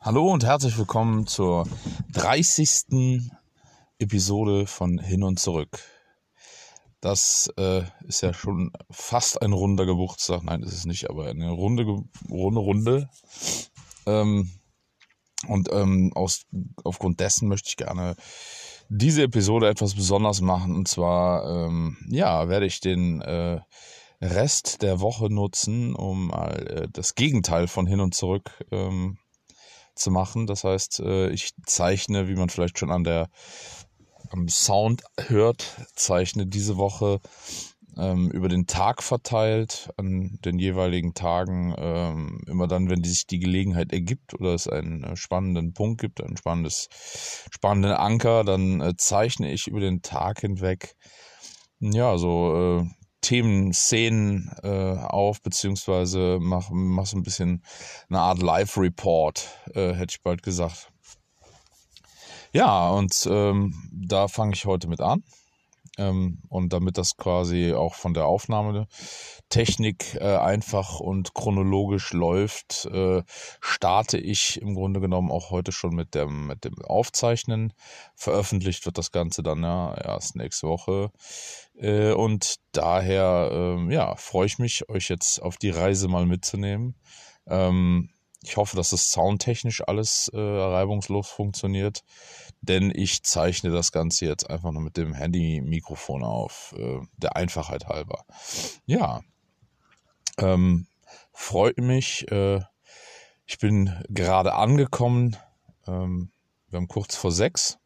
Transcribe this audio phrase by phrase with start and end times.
[0.00, 1.68] Hallo und herzlich willkommen zur
[2.12, 3.30] 30.
[3.98, 5.78] Episode von Hin und Zurück.
[7.02, 10.42] Das äh, ist ja schon fast ein runder Geburtstag.
[10.42, 11.84] Nein, ist nicht, aber eine runde,
[12.30, 13.10] runde Runde.
[14.06, 14.50] Ähm,
[15.48, 16.46] und ähm, aus,
[16.82, 18.16] aufgrund dessen möchte ich gerne
[18.90, 20.74] diese Episode etwas besonders machen.
[20.74, 23.60] Und zwar, ähm, ja, werde ich den äh,
[24.20, 29.16] Rest der Woche nutzen, um äh, das Gegenteil von hin und zurück ähm,
[29.94, 30.46] zu machen.
[30.46, 33.28] Das heißt, äh, ich zeichne, wie man vielleicht schon an der
[34.30, 35.64] am Sound hört,
[35.94, 37.20] zeichne diese Woche
[38.00, 43.38] ähm, über den Tag verteilt, an den jeweiligen Tagen, ähm, immer dann, wenn sich die
[43.38, 46.88] Gelegenheit ergibt oder es einen äh, spannenden Punkt gibt, ein spannendes,
[47.50, 50.96] spannenden Anker, dann äh, zeichne ich über den Tag hinweg,
[51.78, 52.84] ja, so äh,
[53.20, 57.62] Themen, Szenen äh, auf, beziehungsweise mach, mach so ein bisschen
[58.08, 60.90] eine Art Live-Report, äh, hätte ich bald gesagt.
[62.52, 65.22] Ja, und ähm, da fange ich heute mit an.
[66.00, 73.22] Ähm, und damit das quasi auch von der Aufnahmetechnik äh, einfach und chronologisch läuft, äh,
[73.60, 77.74] starte ich im Grunde genommen auch heute schon mit dem, mit dem Aufzeichnen.
[78.14, 81.10] Veröffentlicht wird das Ganze dann ja erst nächste Woche.
[81.76, 86.94] Äh, und daher ähm, ja, freue ich mich, euch jetzt auf die Reise mal mitzunehmen.
[87.46, 88.08] Ähm,
[88.42, 92.02] ich hoffe, dass es soundtechnisch alles äh, reibungslos funktioniert,
[92.62, 97.86] denn ich zeichne das Ganze jetzt einfach nur mit dem Handy-Mikrofon auf, äh, der Einfachheit
[97.86, 98.24] halber.
[98.86, 99.20] Ja,
[100.38, 100.86] ähm,
[101.32, 102.30] freut mich.
[102.30, 102.60] Äh,
[103.46, 105.36] ich bin gerade angekommen.
[105.86, 106.30] Ähm,
[106.68, 107.78] wir haben kurz vor sechs.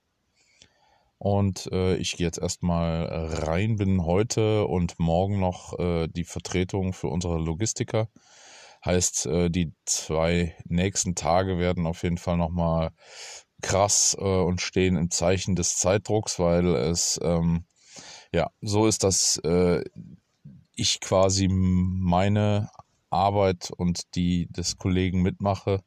[1.19, 6.93] Und äh, ich gehe jetzt erstmal rein, bin heute und morgen noch äh, die Vertretung
[6.93, 8.09] für unsere Logistiker.
[8.85, 12.91] Heißt, äh, die zwei nächsten Tage werden auf jeden Fall nochmal
[13.63, 17.65] krass äh, und stehen im Zeichen des Zeitdrucks, weil es ähm,
[18.33, 19.83] ja so ist, dass äh,
[20.75, 22.71] ich quasi meine
[23.11, 25.83] Arbeit und die des Kollegen mitmache.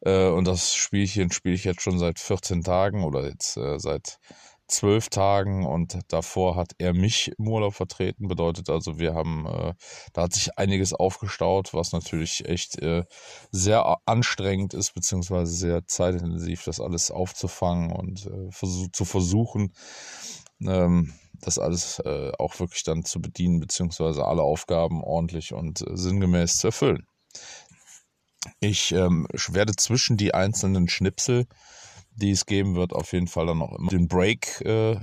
[0.00, 4.18] Äh, und das Spielchen spiele ich jetzt schon seit 14 Tagen oder jetzt äh, seit
[4.72, 8.28] zwölf Tagen und davor hat er mich im Urlaub vertreten.
[8.28, 9.74] Bedeutet also, wir haben, äh,
[10.12, 13.04] da hat sich einiges aufgestaut, was natürlich echt äh,
[13.50, 19.72] sehr anstrengend ist, beziehungsweise sehr zeitintensiv, das alles aufzufangen und äh, versuch, zu versuchen,
[20.66, 25.96] ähm, das alles äh, auch wirklich dann zu bedienen, beziehungsweise alle Aufgaben ordentlich und äh,
[25.96, 27.06] sinngemäß zu erfüllen.
[28.60, 31.46] Ich ähm, werde zwischen die einzelnen Schnipsel
[32.14, 34.96] die es geben wird, auf jeden Fall dann noch immer den Break äh,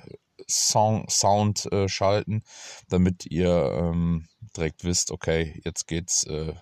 [0.47, 2.43] Song, Sound äh, schalten,
[2.89, 6.53] damit ihr ähm, direkt wisst, okay, jetzt geht's, äh,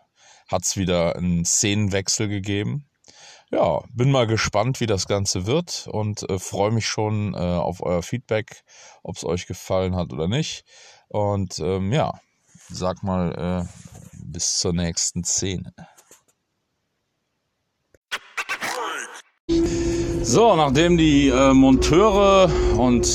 [0.47, 2.89] hat's wieder einen Szenenwechsel gegeben.
[3.49, 7.81] Ja, bin mal gespannt, wie das Ganze wird und äh, freue mich schon äh, auf
[7.81, 8.63] euer Feedback,
[9.03, 10.65] ob es euch gefallen hat oder nicht.
[11.07, 12.11] Und ähm, ja,
[12.67, 15.73] sag mal äh, bis zur nächsten Szene.
[20.27, 23.07] So, nachdem die äh, Monteure und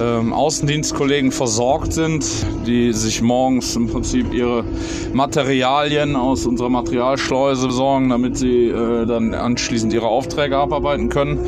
[0.00, 2.24] ähm, Außendienstkollegen versorgt sind,
[2.66, 4.64] die sich morgens im Prinzip ihre
[5.12, 11.38] Materialien aus unserer Materialschleuse besorgen, damit sie äh, dann anschließend ihre Aufträge abarbeiten können,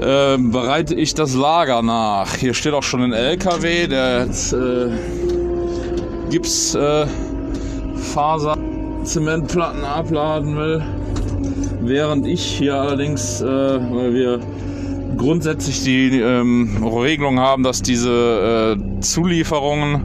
[0.00, 2.36] äh, bereite ich das Lager nach.
[2.36, 4.88] Hier steht auch schon ein LKW, der jetzt äh,
[6.30, 7.10] Gipsfaser
[9.04, 10.82] Zementplatten abladen will
[11.88, 14.40] während ich hier allerdings, äh, weil wir
[15.16, 20.04] grundsätzlich die ähm, Regelung haben, dass diese äh, Zulieferungen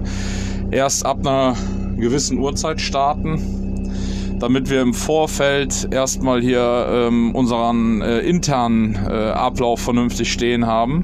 [0.71, 1.55] erst ab einer
[1.97, 9.79] gewissen Uhrzeit starten, damit wir im Vorfeld erstmal hier ähm, unseren äh, internen äh, Ablauf
[9.79, 11.03] vernünftig stehen haben.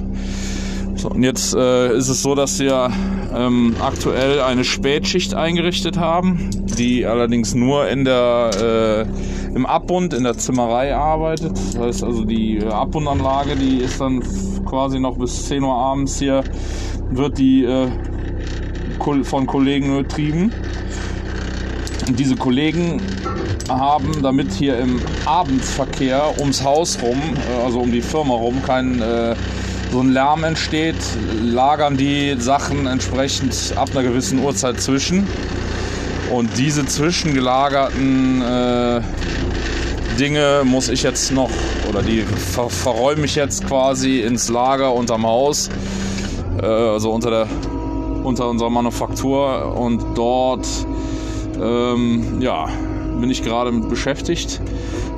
[1.00, 2.92] So, und jetzt äh, ist es so, dass wir
[3.34, 9.08] ähm, aktuell eine Spätschicht eingerichtet haben, die allerdings nur in der
[9.48, 11.52] äh, im Abbund in der Zimmerei arbeitet.
[11.52, 14.22] Das heißt also die äh, Abbundanlage, die ist dann
[14.66, 16.44] quasi noch bis 10 Uhr abends hier,
[17.10, 17.88] wird die äh,
[19.24, 20.52] von Kollegen betrieben.
[22.10, 23.02] Und diese Kollegen
[23.70, 29.02] haben, damit hier im Abendsverkehr ums Haus rum, äh, also um die Firma rum, kein
[29.02, 29.36] äh,
[29.92, 30.96] so ein Lärm entsteht,
[31.42, 35.28] lagern die Sachen entsprechend ab einer gewissen Uhrzeit zwischen.
[36.32, 39.02] Und diese zwischengelagerten äh,
[40.20, 41.50] Dinge muss ich jetzt noch,
[41.90, 45.70] oder die ver verräume ich jetzt quasi ins Lager unterm Haus.
[46.62, 47.48] äh, also unter der
[48.24, 50.68] unter unserer Manufaktur und dort
[51.60, 52.68] ähm, ja,
[53.20, 54.62] bin ich gerade mit beschäftigt.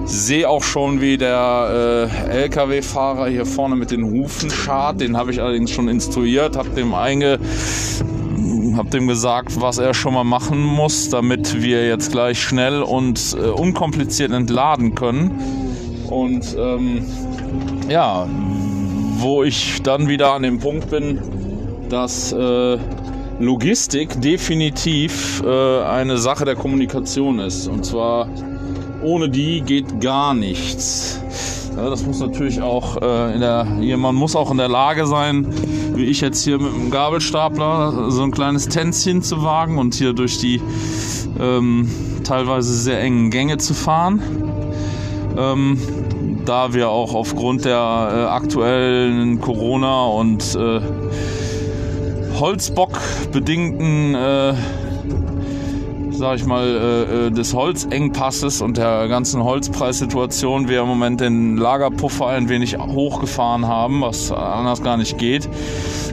[0.05, 4.99] Sehe auch schon, wie der äh, LKW-Fahrer hier vorne mit den Hufen schart.
[5.01, 7.39] Den habe ich allerdings schon instruiert, habe dem einge
[8.75, 13.35] habe dem gesagt, was er schon mal machen muss, damit wir jetzt gleich schnell und
[13.37, 15.39] äh, unkompliziert entladen können.
[16.09, 17.05] Und ähm,
[17.89, 18.27] ja,
[19.17, 21.19] wo ich dann wieder an dem Punkt bin,
[21.89, 22.77] dass äh,
[23.39, 27.67] Logistik definitiv äh, eine Sache der Kommunikation ist.
[27.67, 28.27] Und zwar
[29.03, 31.21] ohne die geht gar nichts.
[31.75, 33.65] Ja, das muss natürlich auch äh, in der,
[33.97, 35.47] man muss auch in der Lage sein,
[35.95, 40.13] wie ich jetzt hier mit dem Gabelstapler so ein kleines Tänzchen zu wagen und hier
[40.13, 40.61] durch die
[41.39, 41.89] ähm,
[42.23, 44.21] teilweise sehr engen Gänge zu fahren.
[45.37, 45.79] Ähm,
[46.45, 50.81] da wir auch aufgrund der äh, aktuellen Corona und äh,
[52.39, 52.99] Holzbock
[53.31, 54.15] bedingten
[56.21, 61.19] äh, sag ich mal, äh, äh, des Holzengpasses und der ganzen Holzpreissituation wir im Moment
[61.19, 65.49] den Lagerpuffer ein wenig hochgefahren haben, was anders gar nicht geht,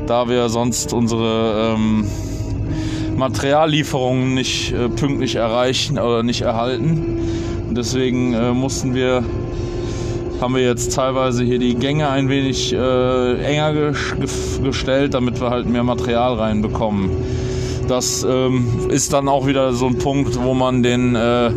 [0.06, 2.06] da wir sonst unsere ähm,
[3.16, 7.18] Materiallieferungen nicht äh, pünktlich erreichen oder nicht erhalten.
[7.68, 9.22] Und deswegen mussten wir
[10.40, 13.92] haben wir jetzt teilweise hier die Gänge ein wenig äh, enger
[14.62, 17.10] gestellt, damit wir halt mehr Material reinbekommen.
[17.88, 21.50] Das ähm, ist dann auch wieder so ein Punkt, wo man den, äh,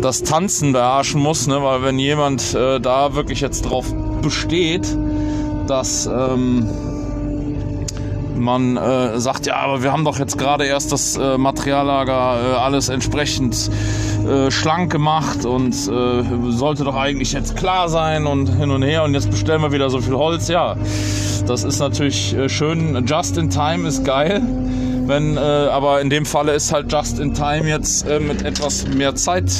[0.00, 1.60] das Tanzen beherrschen muss, ne?
[1.62, 3.92] weil wenn jemand äh, da wirklich jetzt drauf
[4.22, 4.96] besteht,
[5.66, 6.68] dass ähm,
[8.36, 12.56] man äh, sagt, ja, aber wir haben doch jetzt gerade erst das äh, Materiallager äh,
[12.56, 13.70] alles entsprechend
[14.26, 19.14] äh, schlank gemacht und sollte doch eigentlich jetzt klar sein und hin und her und
[19.14, 20.46] jetzt bestellen wir wieder so viel Holz.
[20.48, 20.76] Ja,
[21.46, 23.04] das ist natürlich schön.
[23.06, 24.42] Just in time ist geil.
[25.12, 28.86] Wenn, äh, aber in dem Falle ist halt Just in Time jetzt äh, mit etwas
[28.88, 29.52] mehr Zeit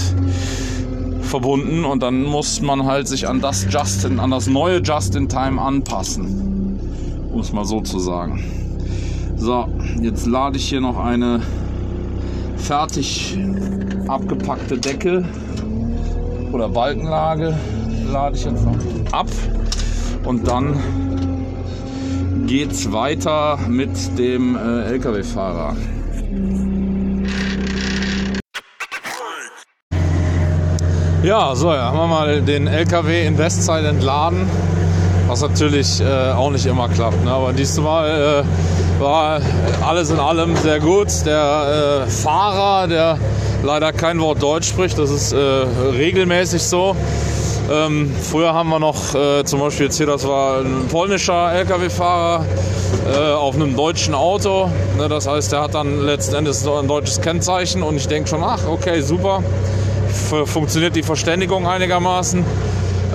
[1.20, 5.28] verbunden und dann muss man halt sich an das Justin, an das neue Just in
[5.28, 6.80] Time anpassen.
[7.30, 8.42] Um es mal so zu sagen.
[9.36, 9.68] So,
[10.00, 11.42] jetzt lade ich hier noch eine
[12.56, 13.38] fertig
[14.08, 15.22] abgepackte Decke
[16.50, 17.54] oder Balkenlage
[18.10, 18.78] lade ich jetzt noch
[19.12, 19.28] ab
[20.24, 21.11] und dann
[22.46, 25.76] geht's weiter mit dem äh, LKW-Fahrer.
[31.22, 34.50] Ja, so, ja, haben wir mal den LKW in Westzeit entladen,
[35.28, 37.24] was natürlich äh, auch nicht immer klappt.
[37.24, 37.30] Ne?
[37.30, 39.40] Aber diesmal äh, war
[39.86, 41.08] alles in allem sehr gut.
[41.24, 43.18] Der äh, Fahrer, der
[43.62, 46.96] leider kein Wort Deutsch spricht, das ist äh, regelmäßig so.
[47.70, 52.44] Ähm, früher haben wir noch äh, zum Beispiel jetzt hier, das war ein polnischer LKW-Fahrer
[53.06, 54.68] äh, auf einem deutschen Auto.
[54.98, 58.42] Ne, das heißt, der hat dann letzten Endes ein deutsches Kennzeichen und ich denke schon,
[58.42, 59.42] ach, okay, super.
[60.08, 62.44] F funktioniert die Verständigung einigermaßen.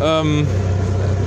[0.01, 0.47] Ähm,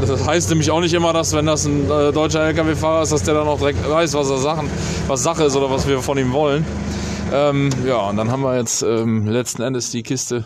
[0.00, 3.22] das heißt nämlich auch nicht immer, dass wenn das ein äh, deutscher LKW-Fahrer ist, dass
[3.22, 4.68] der dann auch direkt weiß, was er Sachen,
[5.06, 6.64] was Sache ist oder was wir von ihm wollen.
[7.32, 10.44] Ähm, ja, und dann haben wir jetzt ähm, letzten Endes die Kiste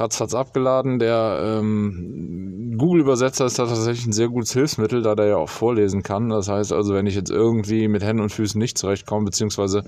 [0.00, 0.98] ratzfatz abgeladen.
[0.98, 6.02] Der ähm, Google-Übersetzer ist da tatsächlich ein sehr gutes Hilfsmittel, da der ja auch vorlesen
[6.02, 6.30] kann.
[6.30, 9.84] Das heißt also, wenn ich jetzt irgendwie mit Händen und Füßen nicht zurechtkomme, beziehungsweise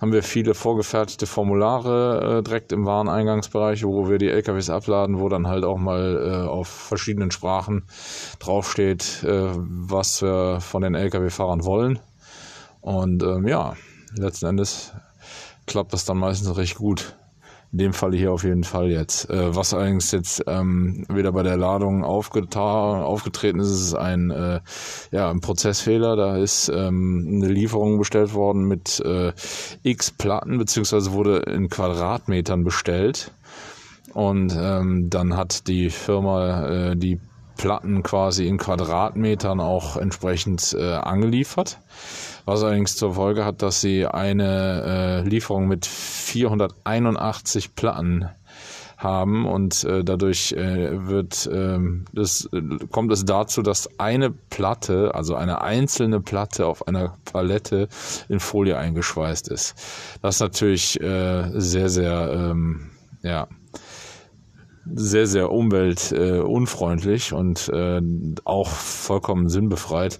[0.00, 5.28] haben wir viele vorgefertigte Formulare äh, direkt im Wareneingangsbereich, wo wir die LKWs abladen, wo
[5.28, 7.84] dann halt auch mal äh, auf verschiedenen Sprachen
[8.38, 11.98] draufsteht, äh, was wir von den LKW-Fahrern wollen.
[12.80, 13.74] Und ähm, ja,
[14.16, 14.92] letzten Endes
[15.66, 17.16] klappt das dann meistens recht gut.
[17.70, 19.28] In dem Fall hier auf jeden Fall jetzt.
[19.28, 24.60] Äh, was allerdings jetzt ähm, wieder bei der Ladung aufgetreten ist, ist ein, äh,
[25.10, 26.16] ja, ein Prozessfehler.
[26.16, 29.32] Da ist ähm, eine Lieferung bestellt worden mit äh,
[29.82, 33.32] x Platten, beziehungsweise wurde in Quadratmetern bestellt.
[34.14, 37.20] Und ähm, dann hat die Firma äh, die
[37.58, 41.78] Platten quasi in Quadratmetern auch entsprechend äh, angeliefert
[42.48, 48.30] was allerdings zur Folge hat, dass sie eine äh, Lieferung mit 481 Platten
[48.96, 51.78] haben und äh, dadurch äh, wird äh,
[52.14, 52.48] das,
[52.90, 57.86] kommt es dazu, dass eine Platte, also eine einzelne Platte auf einer Palette
[58.30, 59.74] in Folie eingeschweißt ist.
[60.22, 62.90] Das ist natürlich äh, sehr, sehr, ähm,
[63.22, 63.46] ja,
[64.94, 68.00] sehr, sehr umweltunfreundlich äh, und äh,
[68.44, 70.18] auch vollkommen sinnbefreit.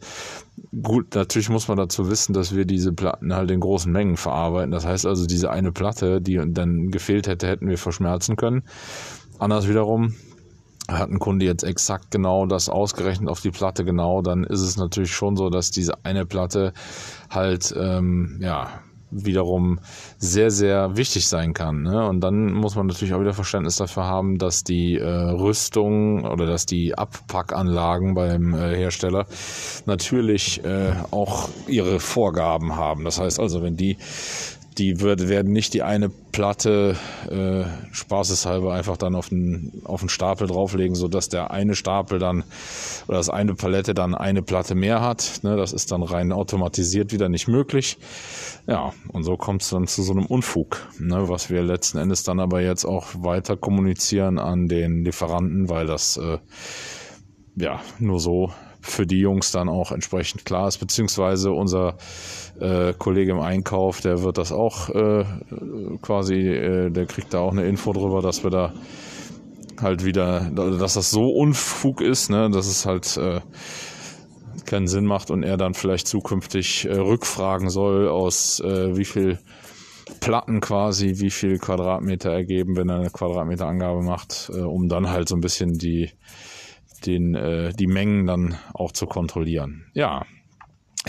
[0.70, 4.70] Gut, natürlich muss man dazu wissen, dass wir diese Platten halt in großen Mengen verarbeiten.
[4.70, 8.62] Das heißt also, diese eine Platte, die dann gefehlt hätte, hätten wir verschmerzen können.
[9.38, 10.14] Anders wiederum
[10.90, 14.76] hat ein Kunde jetzt exakt genau das ausgerechnet auf die Platte genau, dann ist es
[14.76, 16.72] natürlich schon so, dass diese eine Platte
[17.30, 19.80] halt ähm, ja wiederum
[20.18, 21.82] sehr, sehr wichtig sein kann.
[21.82, 22.06] Ne?
[22.08, 26.46] Und dann muss man natürlich auch wieder Verständnis dafür haben, dass die äh, Rüstung oder
[26.46, 29.26] dass die Abpackanlagen beim äh, Hersteller
[29.86, 33.04] natürlich äh, auch ihre Vorgaben haben.
[33.04, 33.96] Das heißt also, wenn die
[34.78, 36.96] die wird, werden nicht die eine Platte
[37.28, 42.44] äh, spaßeshalber einfach dann auf den, auf den Stapel drauflegen, sodass der eine Stapel dann
[43.08, 45.40] oder das eine Palette dann eine Platte mehr hat.
[45.42, 47.98] Ne, das ist dann rein automatisiert wieder nicht möglich.
[48.66, 52.22] Ja, und so kommt es dann zu so einem Unfug, ne, was wir letzten Endes
[52.22, 56.38] dann aber jetzt auch weiter kommunizieren an den Lieferanten, weil das äh,
[57.56, 61.96] ja nur so für die Jungs dann auch entsprechend klar ist, beziehungsweise unser
[62.60, 65.24] äh, Kollege im Einkauf, der wird das auch äh,
[66.02, 68.72] quasi, äh, der kriegt da auch eine Info drüber, dass wir da
[69.82, 73.40] halt wieder, dass das so Unfug ist, ne, dass es halt äh,
[74.64, 79.38] keinen Sinn macht und er dann vielleicht zukünftig äh, rückfragen soll, aus äh, wie viel
[80.20, 85.28] Platten quasi, wie viel Quadratmeter ergeben, wenn er eine Quadratmeterangabe macht, äh, um dann halt
[85.28, 86.10] so ein bisschen die
[87.06, 89.86] den, äh, die Mengen dann auch zu kontrollieren.
[89.94, 90.24] Ja,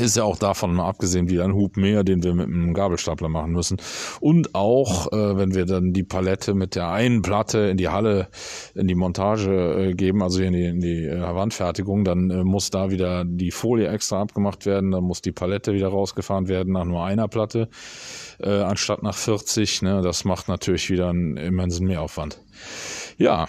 [0.02, 3.30] ist ja auch davon mal abgesehen wie ein Hub mehr, den wir mit einem Gabelstapler
[3.30, 3.78] machen müssen.
[4.20, 8.28] Und auch, äh, wenn wir dann die Palette mit der einen Platte in die Halle,
[8.76, 12.70] in die Montage äh, geben, also in die, in die äh, Wandfertigung, dann äh, muss
[12.70, 16.86] da wieder die Folie extra abgemacht werden, dann muss die Palette wieder rausgefahren werden nach
[16.86, 17.70] nur einer Platte,
[18.40, 19.82] äh, anstatt nach 40.
[19.82, 20.02] Ne?
[20.02, 22.42] Das macht natürlich wieder einen immensen Mehraufwand.
[23.18, 23.48] Ja,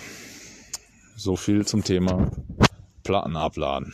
[1.16, 2.30] so viel zum Thema
[3.02, 3.92] Platten abladen.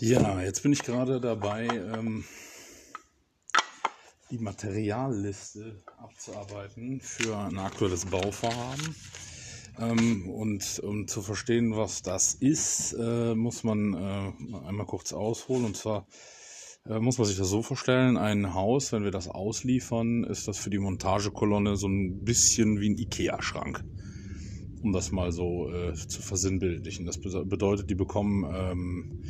[0.00, 2.22] Ja, jetzt bin ich gerade dabei, ähm,
[4.30, 8.94] die Materialliste abzuarbeiten für ein aktuelles Bauvorhaben.
[9.80, 15.64] Ähm, und um zu verstehen, was das ist, äh, muss man äh, einmal kurz ausholen.
[15.64, 16.06] Und zwar
[16.86, 20.58] äh, muss man sich das so vorstellen, ein Haus, wenn wir das ausliefern, ist das
[20.58, 23.82] für die Montagekolonne so ein bisschen wie ein Ikea-Schrank.
[24.80, 27.04] Um das mal so äh, zu versinnbildlichen.
[27.04, 29.24] Das bedeutet, die bekommen ähm,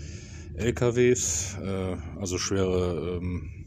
[0.59, 3.59] LKWs, äh, also schwere ähm,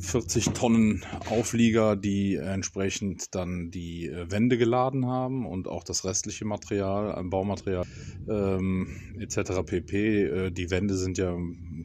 [0.00, 6.44] 40 Tonnen Auflieger, die entsprechend dann die äh, Wände geladen haben und auch das restliche
[6.44, 7.84] Material, Baumaterial
[8.28, 9.62] ähm, etc.
[9.66, 10.22] pp.
[10.22, 11.36] Äh, die Wände sind ja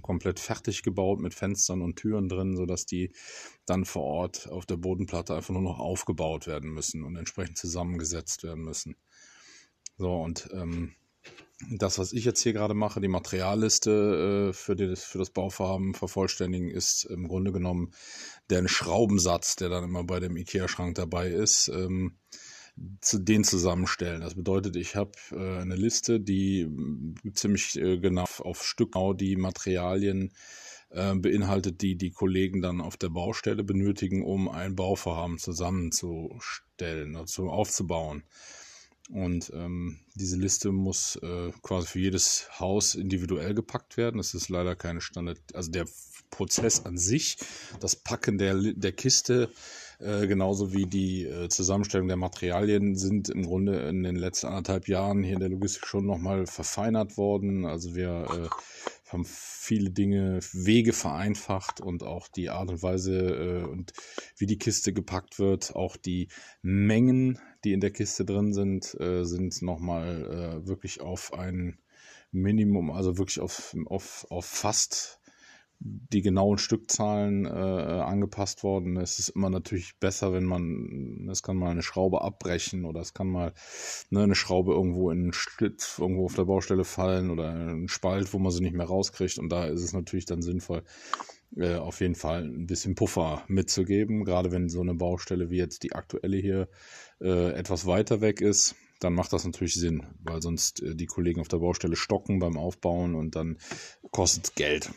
[0.02, 3.12] komplett fertig gebaut mit Fenstern und Türen drin, sodass die
[3.66, 8.44] dann vor Ort auf der Bodenplatte einfach nur noch aufgebaut werden müssen und entsprechend zusammengesetzt
[8.44, 8.96] werden müssen.
[9.98, 10.94] So und ähm,
[11.72, 15.94] das, was ich jetzt hier gerade mache, die Materialliste äh, für, das, für das Bauvorhaben
[15.94, 17.92] vervollständigen, ist im Grunde genommen
[18.50, 22.18] der Schraubensatz, der dann immer bei dem IKEA-Schrank dabei ist, ähm,
[23.02, 24.22] zu den zusammenstellen.
[24.22, 29.14] Das bedeutet, ich habe äh, eine Liste, die äh, ziemlich äh, genau auf Stück genau
[29.14, 30.34] die Materialien
[30.90, 37.50] äh, beinhaltet, die die Kollegen dann auf der Baustelle benötigen, um ein Bauvorhaben zusammenzustellen, also
[37.50, 38.24] aufzubauen.
[39.10, 44.18] Und ähm, diese Liste muss äh, quasi für jedes Haus individuell gepackt werden.
[44.18, 45.86] Das ist leider keine Standard, also der
[46.30, 47.38] Prozess an sich,
[47.80, 49.52] das Packen der, der Kiste,
[50.00, 54.88] äh, genauso wie die äh, Zusammenstellung der Materialien sind im Grunde in den letzten anderthalb
[54.88, 57.66] Jahren hier in der Logistik schon nochmal verfeinert worden.
[57.66, 58.50] Also wir äh,
[59.12, 63.94] haben viele Dinge, Wege vereinfacht und auch die Art und Weise äh, und
[64.38, 66.30] wie die Kiste gepackt wird, auch die
[66.62, 71.78] Mengen, die in der Kiste drin sind, äh, sind nochmal äh, wirklich auf ein
[72.32, 75.20] Minimum, also wirklich auf, auf, auf fast
[75.86, 78.96] die genauen Stückzahlen äh, angepasst worden.
[78.98, 83.14] Es ist immer natürlich besser, wenn man, es kann mal eine Schraube abbrechen oder es
[83.14, 83.54] kann mal
[84.10, 88.34] ne, eine Schraube irgendwo in einen Schlitz irgendwo auf der Baustelle fallen oder ein Spalt,
[88.34, 89.40] wo man sie nicht mehr rauskriegt.
[89.40, 90.84] Und da ist es natürlich dann sinnvoll,
[91.58, 94.24] äh, auf jeden Fall ein bisschen Puffer mitzugeben.
[94.24, 96.70] Gerade wenn so eine Baustelle wie jetzt die aktuelle hier
[97.24, 101.42] äh, etwas weiter weg ist, dann macht das natürlich Sinn, weil sonst äh, die Kollegen
[101.42, 103.58] auf der Baustelle stocken beim Aufbauen und dann
[104.12, 104.92] kostet es Geld.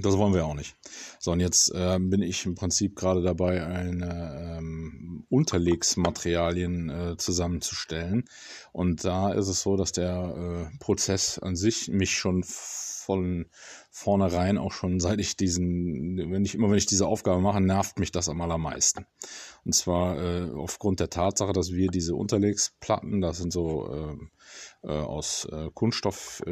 [0.00, 0.74] Das wollen wir auch nicht.
[1.20, 8.24] So, und jetzt äh, bin ich im Prinzip gerade dabei, eine ähm, Unterlegsmaterialien äh, zusammenzustellen.
[8.72, 13.46] Und da ist es so, dass der äh, Prozess an sich mich schon von
[13.90, 17.98] vornherein auch schon seit ich diesen, wenn ich immer wenn ich diese Aufgabe mache, nervt
[18.00, 19.06] mich das am allermeisten.
[19.64, 24.18] Und zwar äh, aufgrund der Tatsache, dass wir diese Unterlegsplatten, das sind so
[24.82, 26.42] äh, äh aus äh, Kunststoff,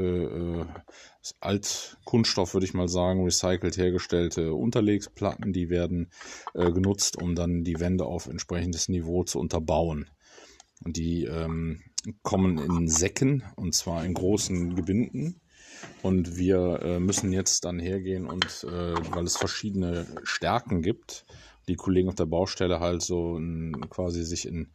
[1.41, 6.11] Altkunststoff würde ich mal sagen, recycelt hergestellte Unterlegsplatten, die werden
[6.55, 10.11] äh, genutzt, um dann die Wände auf entsprechendes Niveau zu unterbauen.
[10.85, 11.83] Die ähm,
[12.23, 15.41] kommen in Säcken und zwar in großen Gebinden.
[16.03, 21.25] Und wir äh, müssen jetzt dann hergehen und, äh, weil es verschiedene Stärken gibt,
[21.69, 24.71] die Kollegen auf der Baustelle halt so ein, quasi sich in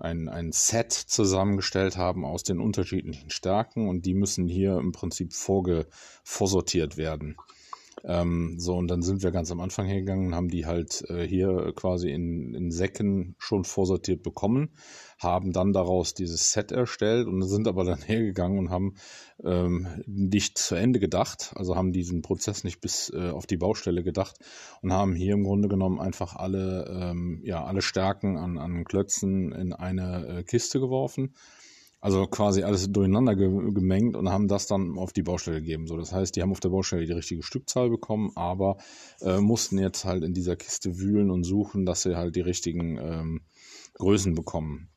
[0.00, 5.32] ein, ein Set zusammengestellt haben aus den unterschiedlichen Stärken und die müssen hier im Prinzip
[5.32, 5.86] vorge,
[6.22, 7.36] vorsortiert werden.
[8.06, 11.26] Ähm, so, und dann sind wir ganz am Anfang hergegangen und haben die halt äh,
[11.26, 14.70] hier quasi in, in Säcken schon vorsortiert bekommen,
[15.18, 18.94] haben dann daraus dieses Set erstellt und sind aber dann hergegangen und haben
[19.42, 24.02] ähm, nicht zu Ende gedacht, also haben diesen Prozess nicht bis äh, auf die Baustelle
[24.02, 24.36] gedacht
[24.82, 29.52] und haben hier im Grunde genommen einfach alle, ähm, ja, alle Stärken an, an Klötzen
[29.52, 31.32] in eine äh, Kiste geworfen
[32.04, 35.86] also quasi alles durcheinander gemengt und haben das dann auf die Baustelle gegeben.
[35.86, 38.76] So, das heißt, die haben auf der Baustelle die richtige Stückzahl bekommen, aber
[39.22, 42.98] äh, mussten jetzt halt in dieser Kiste wühlen und suchen, dass sie halt die richtigen
[42.98, 43.40] ähm,
[43.94, 44.90] Größen bekommen.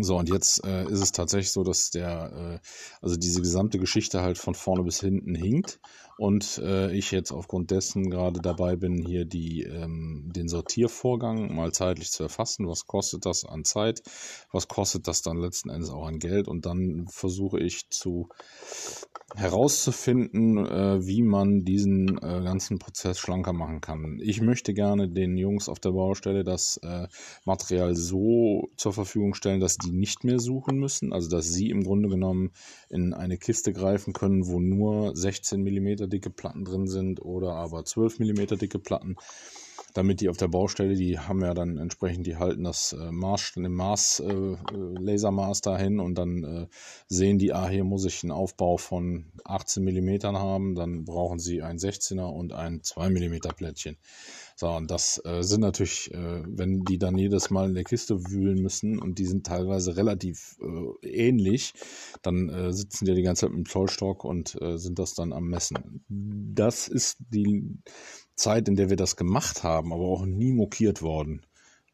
[0.00, 2.68] So, und jetzt äh, ist es tatsächlich so, dass der, äh,
[3.00, 5.80] also diese gesamte Geschichte halt von vorne bis hinten hinkt
[6.18, 11.72] und äh, ich jetzt aufgrund dessen gerade dabei bin, hier die, ähm, den Sortiervorgang mal
[11.72, 12.66] zeitlich zu erfassen.
[12.66, 14.02] Was kostet das an Zeit?
[14.50, 16.48] Was kostet das dann letzten Endes auch an Geld?
[16.48, 18.28] Und dann versuche ich zu
[19.36, 24.18] herauszufinden, äh, wie man diesen äh, ganzen Prozess schlanker machen kann.
[24.22, 27.06] Ich möchte gerne den Jungs auf der Baustelle das äh,
[27.44, 31.84] Material so zur Verfügung stellen, dass die nicht mehr suchen müssen, also dass sie im
[31.84, 32.52] Grunde genommen
[32.88, 37.84] in eine Kiste greifen können, wo nur 16 mm dicke Platten drin sind oder aber
[37.84, 39.16] 12 mm dicke Platten
[39.94, 43.52] damit die auf der Baustelle, die haben ja dann entsprechend, die halten das äh, Maß,
[43.56, 46.66] den Maß, äh, äh, Lasermaß dahin und dann äh,
[47.08, 51.62] sehen die, ah, hier muss ich einen Aufbau von 18 mm haben, dann brauchen sie
[51.62, 53.96] ein 16er und ein 2 mm Plättchen.
[54.60, 58.28] So, und das äh, sind natürlich, äh, wenn die dann jedes Mal in der Kiste
[58.28, 61.74] wühlen müssen und die sind teilweise relativ äh, ähnlich,
[62.22, 65.32] dann äh, sitzen die die ganze Zeit mit dem Zollstock und äh, sind das dann
[65.32, 66.02] am Messen.
[66.08, 67.78] Das ist die
[68.34, 71.42] Zeit, in der wir das gemacht haben, aber auch nie mokiert worden.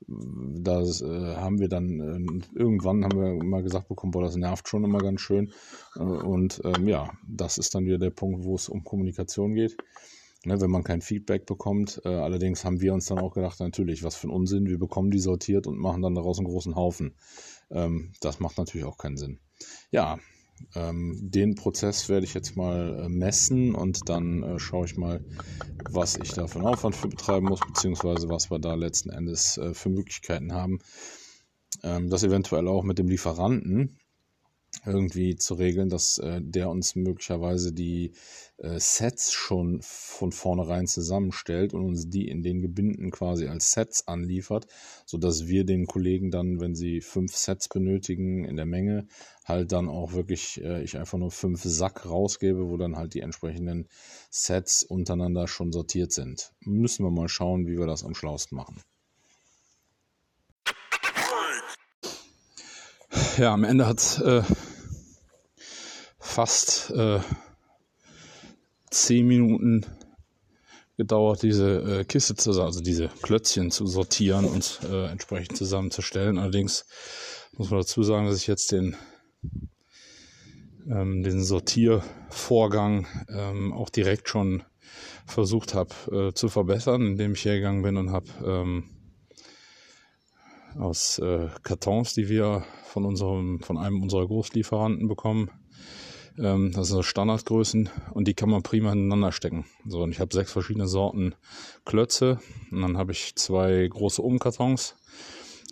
[0.07, 4.70] Das äh, haben wir dann äh, irgendwann haben wir mal gesagt bekommen, boah, das nervt
[4.70, 5.53] schon immer ganz schön.
[5.96, 9.77] Äh, und ähm, ja, das ist dann wieder der Punkt, wo es um Kommunikation geht.
[10.46, 12.02] Ne, wenn man kein Feedback bekommt.
[12.04, 15.11] Äh, allerdings haben wir uns dann auch gedacht, natürlich, was für ein Unsinn, wir bekommen
[15.11, 17.14] die sortiert und machen dann daraus einen großen Haufen.
[17.70, 19.38] Ähm, das macht natürlich auch keinen Sinn.
[19.90, 20.18] Ja,
[20.74, 25.24] ähm, den Prozess werde ich jetzt mal äh, messen und dann äh, schaue ich mal,
[25.90, 29.57] was ich da für einen Aufwand für betreiben muss, beziehungsweise was wir da letzten Endes
[29.57, 30.80] äh, für Möglichkeiten haben.
[31.83, 33.98] Ähm, das eventuell auch mit dem Lieferanten
[34.87, 38.12] irgendwie zu regeln, dass äh, der uns möglicherweise die
[38.59, 44.07] äh, Sets schon von vornherein zusammenstellt und uns die in den Gebinden quasi als Sets
[44.07, 44.66] anliefert,
[45.07, 49.07] sodass wir den Kollegen dann, wenn sie fünf Sets benötigen in der Menge,
[49.44, 53.20] halt dann auch wirklich äh, ich einfach nur fünf Sack rausgebe, wo dann halt die
[53.20, 53.88] entsprechenden
[54.31, 56.53] Sets untereinander schon sortiert sind.
[56.61, 58.83] Müssen wir mal schauen, wie wir das am schlausten machen.
[63.37, 64.42] Ja, am Ende hat äh,
[66.35, 67.20] fast äh,
[68.90, 69.87] zehn Minuten
[70.97, 76.38] gedauert, diese äh, Kiste zu, also diese Klötzchen zu sortieren und äh, entsprechend zusammenzustellen.
[76.38, 76.87] Allerdings
[77.57, 78.97] muss man dazu sagen, dass ich jetzt den
[80.90, 84.64] ähm, den Sortiervorgang ähm, auch direkt schon
[85.27, 88.85] versucht habe äh, zu verbessern, indem ich hergegangen bin und habe ähm,
[90.77, 95.51] aus äh, Kartons, die wir von unserem, von einem unserer Großlieferanten bekommen,
[96.38, 99.64] ähm, das sind so Standardgrößen und die kann man prima ineinander stecken.
[99.87, 101.35] So, und ich habe sechs verschiedene Sorten
[101.85, 104.97] Klötze und dann habe ich zwei große Umkartons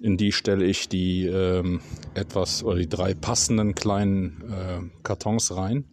[0.02, 1.80] in die stelle ich die ähm,
[2.14, 5.84] etwas oder die drei passenden kleinen äh, Kartons rein,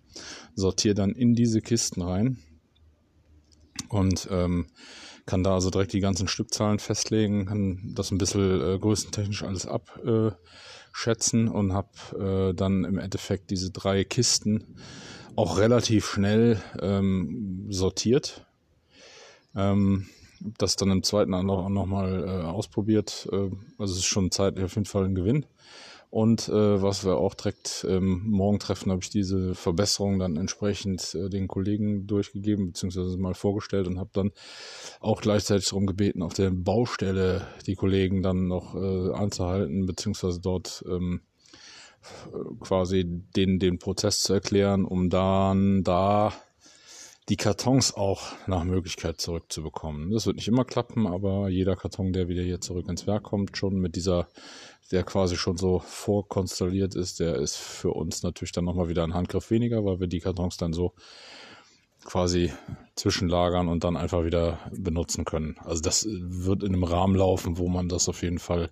[0.56, 2.40] sortiere dann in diese Kisten rein
[3.90, 4.66] und ähm,
[5.28, 9.68] kann da also direkt die ganzen Stückzahlen festlegen, kann das ein bisschen äh, größentechnisch alles
[9.68, 10.32] abschätzen äh,
[11.48, 14.76] und habe äh, dann im Endeffekt diese drei Kisten
[15.36, 18.46] auch relativ schnell ähm, sortiert.
[19.56, 20.08] Ähm,
[20.40, 23.28] das dann im zweiten auch nochmal äh, ausprobiert.
[23.32, 25.46] Äh, also es ist schon zeitlich auf jeden Fall ein Gewinn.
[26.10, 31.14] Und äh, was wir auch direkt ähm, morgen treffen, habe ich diese Verbesserung dann entsprechend
[31.14, 34.32] äh, den Kollegen durchgegeben, beziehungsweise mal vorgestellt und habe dann
[35.02, 40.84] auch gleichzeitig darum gebeten, auf der Baustelle die Kollegen dann noch äh, anzuhalten, beziehungsweise dort
[40.90, 41.22] ähm,
[42.60, 46.34] quasi den, den Prozess zu erklären, um dann da
[47.30, 50.10] die Kartons auch nach Möglichkeit zurückzubekommen.
[50.10, 53.56] Das wird nicht immer klappen, aber jeder Karton, der wieder hier zurück ins Werk kommt,
[53.56, 54.28] schon mit dieser,
[54.92, 59.14] der quasi schon so vorkonstelliert ist, der ist für uns natürlich dann nochmal wieder ein
[59.14, 60.94] Handgriff weniger, weil wir die Kartons dann so
[62.06, 62.52] quasi
[62.96, 65.58] zwischenlagern und dann einfach wieder benutzen können.
[65.64, 68.72] Also das wird in einem Rahmen laufen, wo man das auf jeden Fall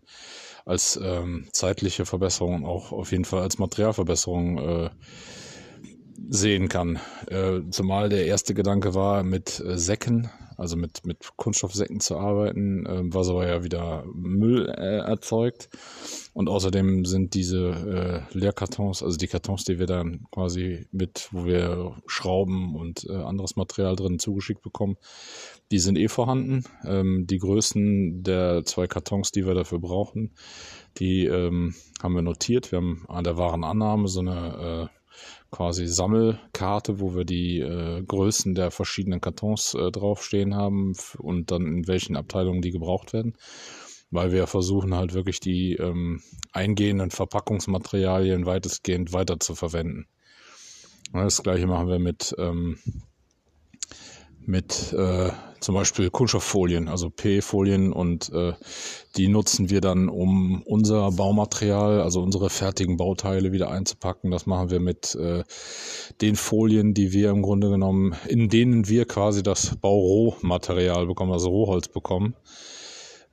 [0.66, 4.90] als ähm, zeitliche Verbesserung und auch auf jeden Fall als Materialverbesserung äh,
[6.30, 7.00] sehen kann.
[7.28, 12.86] Äh, zumal der erste Gedanke war, mit äh, Säcken, also mit, mit Kunststoffsäcken zu arbeiten,
[12.86, 15.70] äh, was aber ja wieder Müll äh, erzeugt.
[16.34, 21.46] Und außerdem sind diese äh, Leerkartons, also die Kartons, die wir dann quasi mit, wo
[21.46, 24.98] wir Schrauben und äh, anderes Material drin zugeschickt bekommen,
[25.72, 26.64] die sind eh vorhanden.
[26.86, 30.34] Ähm, die Größen der zwei Kartons, die wir dafür brauchen,
[30.98, 32.72] die ähm, haben wir notiert.
[32.72, 34.97] Wir haben an der Warenannahme so eine äh,
[35.52, 41.66] quasi Sammelkarte, wo wir die äh, Größen der verschiedenen Kartons äh, draufstehen haben und dann
[41.66, 43.36] in welchen Abteilungen die gebraucht werden.
[44.10, 46.22] Weil wir versuchen halt wirklich die ähm,
[46.54, 50.08] eingehenden Verpackungsmaterialien weitestgehend weiter zu verwenden.
[51.14, 52.78] Das gleiche machen wir mit ähm,
[54.48, 55.30] mit äh,
[55.60, 58.54] zum Beispiel Kunststofffolien, also P-Folien und äh,
[59.18, 64.32] die nutzen wir dann, um unser Baumaterial, also unsere fertigen Bauteile wieder einzupacken.
[64.32, 65.44] Das machen wir mit äh,
[66.22, 71.50] den Folien, die wir im Grunde genommen, in denen wir quasi das Baurohmaterial bekommen, also
[71.50, 72.36] Rohholz bekommen.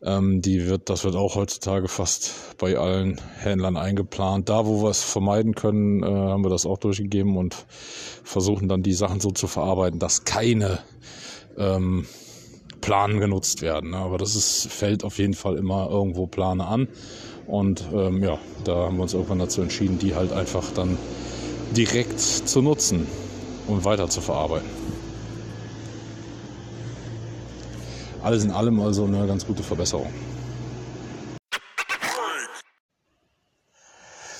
[0.04, 4.48] Ähm, die wird, das wird auch heutzutage fast bei allen Händlern eingeplant.
[4.50, 7.56] Da, wo wir es vermeiden können, äh, haben wir das auch durchgegeben und
[8.22, 10.80] versuchen dann die Sachen so zu verarbeiten, dass keine
[11.56, 12.06] ähm,
[12.82, 13.90] Planen genutzt werden.
[13.90, 13.96] Ne?
[13.96, 16.88] Aber das ist, fällt auf jeden Fall immer irgendwo Plane an.
[17.46, 20.98] Und ähm, ja, da haben wir uns irgendwann dazu entschieden, die halt einfach dann
[21.74, 23.06] direkt zu nutzen
[23.66, 24.83] und weiter zu verarbeiten.
[28.24, 30.10] Alles in allem also eine ganz gute Verbesserung.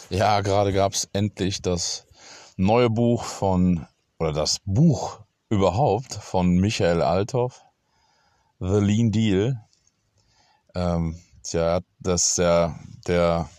[0.09, 2.07] Ja, gerade gab es endlich das
[2.57, 3.87] neue Buch von,
[4.19, 5.21] oder das Buch
[5.51, 7.63] überhaupt von Michael Althoff,
[8.59, 9.61] The Lean Deal.
[10.75, 13.51] Ähm, tja, das ist der, der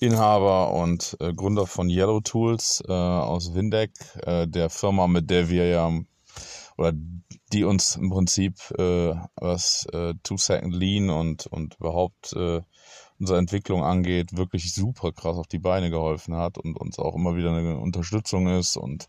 [0.00, 3.90] Inhaber und äh, Gründer von Yellow Tools äh, aus Windeck,
[4.22, 5.92] äh, der Firma, mit der wir ja
[6.78, 6.92] oder
[7.52, 12.60] die uns im Prinzip äh, was äh, Two-Second Lean und, und überhaupt äh,
[13.18, 17.36] unsere Entwicklung angeht, wirklich super krass auf die Beine geholfen hat und uns auch immer
[17.36, 19.08] wieder eine Unterstützung ist und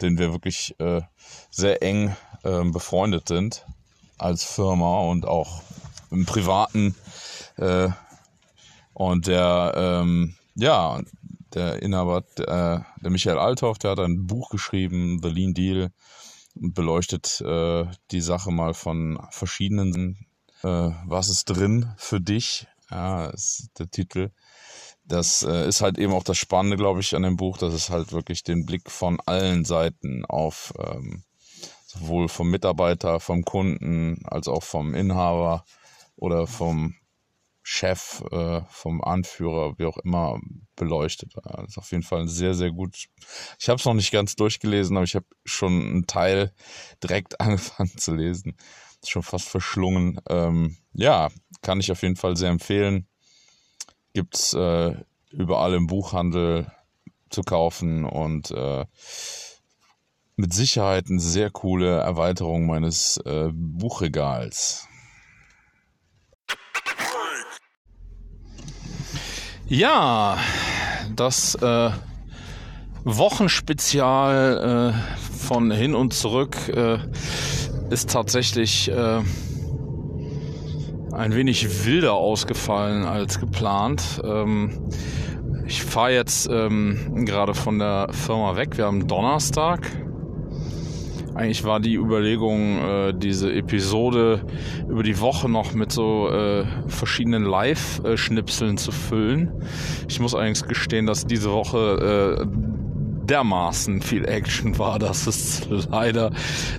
[0.00, 1.02] den wir wirklich äh,
[1.50, 3.66] sehr eng äh, befreundet sind
[4.16, 5.62] als Firma und auch
[6.10, 6.94] im Privaten.
[7.56, 7.88] Äh,
[8.94, 11.00] und der, ähm, ja,
[11.54, 15.90] der Inhaber, der, der Michael Althoff, der hat ein Buch geschrieben, The Lean Deal,
[16.60, 20.26] beleuchtet äh, die Sache mal von verschiedenen,
[20.62, 24.30] äh, was ist drin für dich, ja, ist der Titel.
[25.04, 27.90] Das äh, ist halt eben auch das Spannende, glaube ich, an dem Buch, dass es
[27.90, 31.24] halt wirklich den Blick von allen Seiten auf ähm,
[31.86, 35.64] sowohl vom Mitarbeiter, vom Kunden, als auch vom Inhaber
[36.16, 36.94] oder vom
[37.70, 40.40] Chef, äh, vom Anführer, wie auch immer,
[40.74, 41.34] beleuchtet.
[41.34, 42.96] Das ist auf jeden Fall sehr, sehr gut.
[43.58, 46.54] Ich habe es noch nicht ganz durchgelesen, aber ich habe schon einen Teil
[47.02, 48.56] direkt angefangen zu lesen.
[49.02, 50.18] Ist schon fast verschlungen.
[50.30, 51.28] Ähm, ja,
[51.60, 53.06] kann ich auf jeden Fall sehr empfehlen.
[54.14, 54.94] Gibt's äh,
[55.30, 56.72] überall im Buchhandel
[57.28, 58.86] zu kaufen und äh,
[60.36, 64.87] mit Sicherheit eine sehr coole Erweiterung meines äh, Buchregals.
[69.70, 70.38] Ja,
[71.14, 71.90] das äh,
[73.04, 76.96] Wochenspezial äh, von hin und zurück äh,
[77.90, 79.20] ist tatsächlich äh,
[81.12, 84.22] ein wenig wilder ausgefallen als geplant.
[84.24, 84.88] Ähm,
[85.66, 88.78] ich fahre jetzt ähm, gerade von der Firma weg.
[88.78, 89.86] Wir haben Donnerstag.
[91.38, 94.42] Eigentlich war die Überlegung, äh, diese Episode
[94.88, 99.52] über die Woche noch mit so äh, verschiedenen Live-Schnipseln zu füllen.
[100.08, 102.46] Ich muss allerdings gestehen, dass diese Woche äh,
[103.28, 106.32] dermaßen viel Action war, dass es leider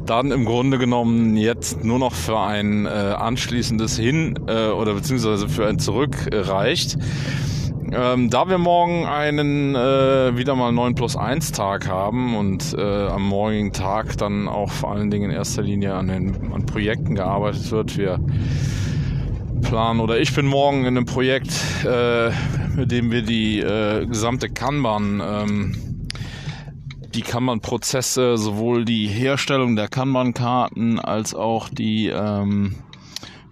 [0.05, 5.47] dann im Grunde genommen jetzt nur noch für ein äh, anschließendes Hin äh, oder beziehungsweise
[5.47, 6.97] für ein Zurück äh, reicht.
[7.91, 13.07] Ähm, da wir morgen einen äh, wieder mal 9 plus 1 Tag haben und äh,
[13.07, 17.15] am morgigen Tag dann auch vor allen Dingen in erster Linie an den an Projekten
[17.15, 18.19] gearbeitet wird, wir
[19.61, 21.51] planen oder ich bin morgen in einem Projekt,
[21.83, 22.29] äh,
[22.75, 26.07] mit dem wir die äh, gesamte Kanban, ähm,
[27.15, 32.75] die Kanban-Prozesse, sowohl die Herstellung der Kanban-Karten als auch die ähm,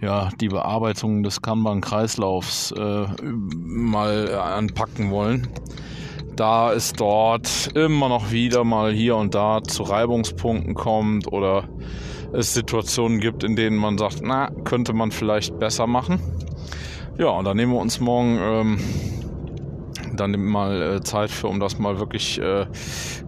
[0.02, 5.48] ja, die Bearbeitung des Kanban-Kreislaufs äh, mal anpacken wollen.
[6.36, 11.68] Da es dort immer noch wieder mal hier und da zu Reibungspunkten kommt oder
[12.34, 16.20] es Situationen gibt, in denen man sagt, na, könnte man vielleicht besser machen.
[17.18, 18.80] Ja, und da nehmen wir uns morgen ähm,
[20.20, 22.66] dann mal äh, Zeit für, um das mal wirklich äh,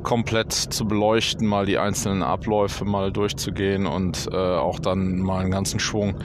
[0.03, 5.51] komplett zu beleuchten, mal die einzelnen Abläufe mal durchzugehen und äh, auch dann mal einen
[5.51, 6.15] ganzen Schwung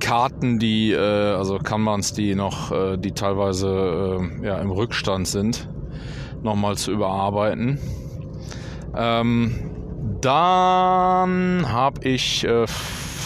[0.00, 5.68] Karten, die, äh, also Kanbans, die noch, äh, die teilweise äh, ja, im Rückstand sind,
[6.42, 7.78] nochmal zu überarbeiten.
[8.96, 9.54] Ähm,
[10.20, 12.66] dann habe ich äh,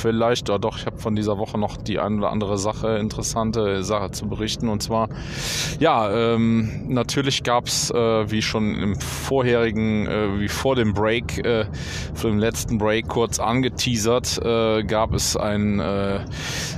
[0.04, 3.82] vielleicht, ja doch, ich habe von dieser Woche noch die eine oder andere Sache, interessante
[3.82, 4.68] Sache zu berichten.
[4.68, 5.08] Und zwar,
[5.80, 11.38] ja, ähm, natürlich gab es, äh, wie schon im vorherigen, äh, wie vor dem Break,
[11.38, 11.64] äh,
[12.12, 16.20] vor dem letzten Break kurz angeteasert, äh, gab es ein, äh,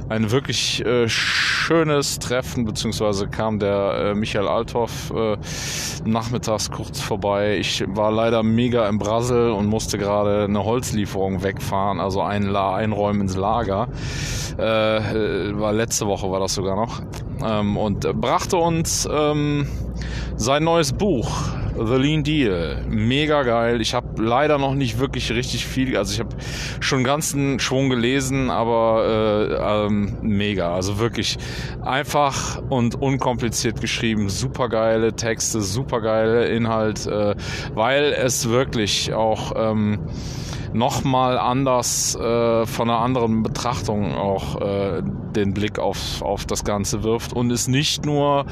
[0.08, 5.12] ein wirklich äh, schönes Treffen, beziehungsweise kam der Michael Althoff
[6.04, 7.56] nachmittags kurz vorbei.
[7.58, 13.15] Ich war leider mega im Brassel und musste gerade eine Holzlieferung wegfahren, also ein einräumen
[13.16, 13.88] Räumen ins Lager.
[14.59, 14.62] Äh,
[15.59, 17.02] war letzte Woche war das sogar noch.
[17.44, 19.66] Ähm, und brachte uns ähm,
[20.37, 21.29] sein neues Buch,
[21.74, 22.83] The Lean Deal.
[22.88, 23.81] Mega geil.
[23.81, 26.37] Ich habe leider noch nicht wirklich richtig viel, also ich habe
[26.81, 30.74] schon ganzen Schwung gelesen, aber äh, ähm, mega.
[30.74, 31.37] Also wirklich
[31.83, 34.29] einfach und unkompliziert geschrieben.
[34.31, 37.35] Super geile Texte, super geile Inhalt, äh,
[37.74, 39.98] weil es wirklich auch ähm,
[40.76, 45.02] nochmal anders äh, von einer anderen Betrachtung auch äh,
[45.34, 48.46] den Blick auf, auf das Ganze wirft und ist nicht nur,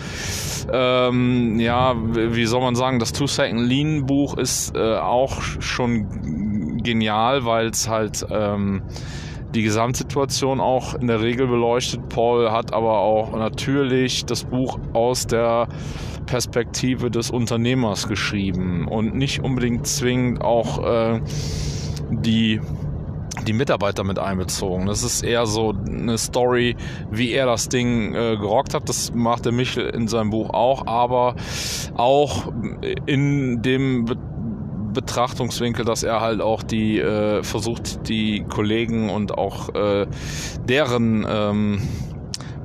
[0.72, 7.44] ähm, ja, wie soll man sagen, das Two-Second Lean Buch ist äh, auch schon genial,
[7.44, 8.82] weil es halt ähm,
[9.54, 12.08] die Gesamtsituation auch in der Regel beleuchtet.
[12.08, 15.68] Paul hat aber auch natürlich das Buch aus der
[16.26, 21.20] Perspektive des Unternehmers geschrieben und nicht unbedingt zwingend auch äh,
[22.10, 22.60] die
[23.46, 24.86] die Mitarbeiter mit einbezogen.
[24.86, 26.76] Das ist eher so eine Story,
[27.10, 28.88] wie er das Ding äh, gerockt hat.
[28.88, 31.34] Das macht der Michel in seinem Buch auch, aber
[31.94, 32.52] auch
[33.06, 34.16] in dem Be
[34.94, 40.06] Betrachtungswinkel, dass er halt auch die äh, versucht, die Kollegen und auch äh,
[40.68, 41.82] deren ähm,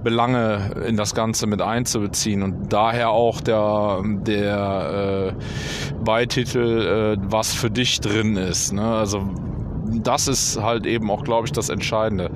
[0.04, 7.54] Belange in das Ganze mit einzubeziehen und daher auch der, der äh, Beititel, äh, was
[7.54, 8.74] für dich drin ist.
[8.74, 8.84] Ne?
[8.84, 9.28] Also
[9.92, 12.32] das ist halt eben auch, glaube ich, das Entscheidende,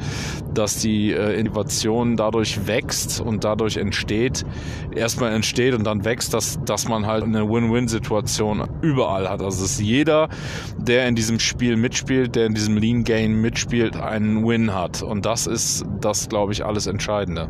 [0.53, 4.45] dass die äh, Innovation dadurch wächst und dadurch entsteht,
[4.95, 9.41] erstmal entsteht und dann wächst, dass, dass man halt eine Win-Win-Situation überall hat.
[9.41, 10.29] Also dass jeder,
[10.77, 15.01] der in diesem Spiel mitspielt, der in diesem Lean Gain mitspielt, einen Win hat.
[15.01, 17.49] Und das ist das, glaube ich, alles Entscheidende.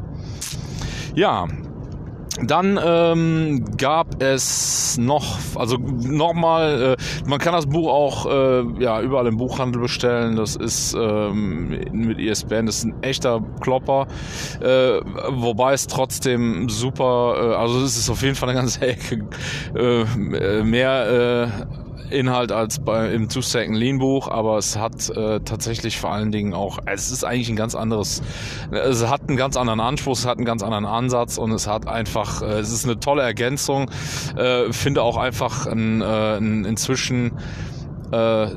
[1.16, 1.48] Ja,
[2.42, 9.02] dann ähm, gab es noch, also nochmal, äh, man kann das Buch auch äh, ja,
[9.02, 10.36] überall im Buchhandel bestellen.
[10.36, 14.08] Das ist ähm, mit ISBN, das ist ein echter Klopper.
[14.62, 19.26] Äh, wobei es trotzdem super, äh, also es ist auf jeden Fall eine ganze Ecke
[19.76, 21.83] äh, mehr äh,
[22.14, 26.80] Inhalt als bei, im Two-Second Lean-Buch, aber es hat äh, tatsächlich vor allen Dingen auch,
[26.86, 28.22] es ist eigentlich ein ganz anderes,
[28.72, 31.88] es hat einen ganz anderen Anspruch, es hat einen ganz anderen Ansatz und es hat
[31.88, 33.90] einfach, äh, es ist eine tolle Ergänzung.
[34.38, 37.34] Äh, finde auch einfach ein, äh, ein inzwischen
[38.12, 38.48] äh,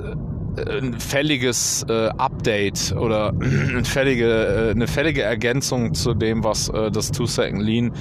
[0.56, 6.90] ein fälliges äh, Update oder eine fällige, äh, eine fällige Ergänzung zu dem, was äh,
[6.90, 7.92] das Two-Second Lean,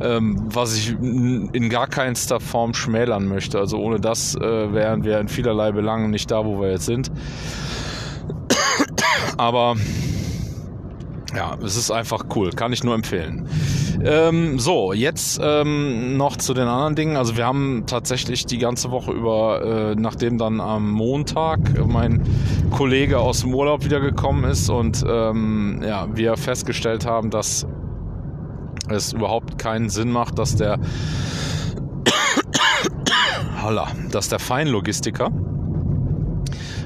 [0.00, 3.58] ähm, was ich in gar keinster Form schmälern möchte.
[3.58, 4.40] Also ohne das äh,
[4.72, 7.10] wären wir in vielerlei Belangen nicht da, wo wir jetzt sind.
[9.36, 9.76] Aber
[11.34, 13.48] ja, es ist einfach cool, kann ich nur empfehlen.
[14.02, 17.16] Ähm, so, jetzt ähm, noch zu den anderen Dingen.
[17.16, 22.22] Also wir haben tatsächlich die ganze Woche über, äh, nachdem dann am Montag mein
[22.70, 27.66] Kollege aus dem Urlaub wiedergekommen ist und ähm, ja, wir festgestellt haben, dass
[28.88, 30.78] es überhaupt keinen Sinn macht, dass der
[33.62, 35.30] Holla, dass der Feinlogistiker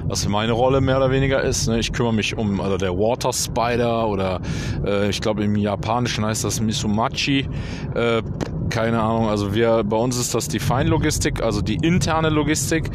[0.04, 1.68] was meine Rolle mehr oder weniger ist.
[1.68, 1.78] Ne?
[1.78, 4.40] Ich kümmere mich um also der Water Spider oder
[4.84, 7.48] äh, ich glaube im Japanischen heißt das Misumachi.
[7.94, 8.22] Äh,
[8.70, 12.90] keine Ahnung, also wir, bei uns ist das die Feinlogistik, also die interne Logistik.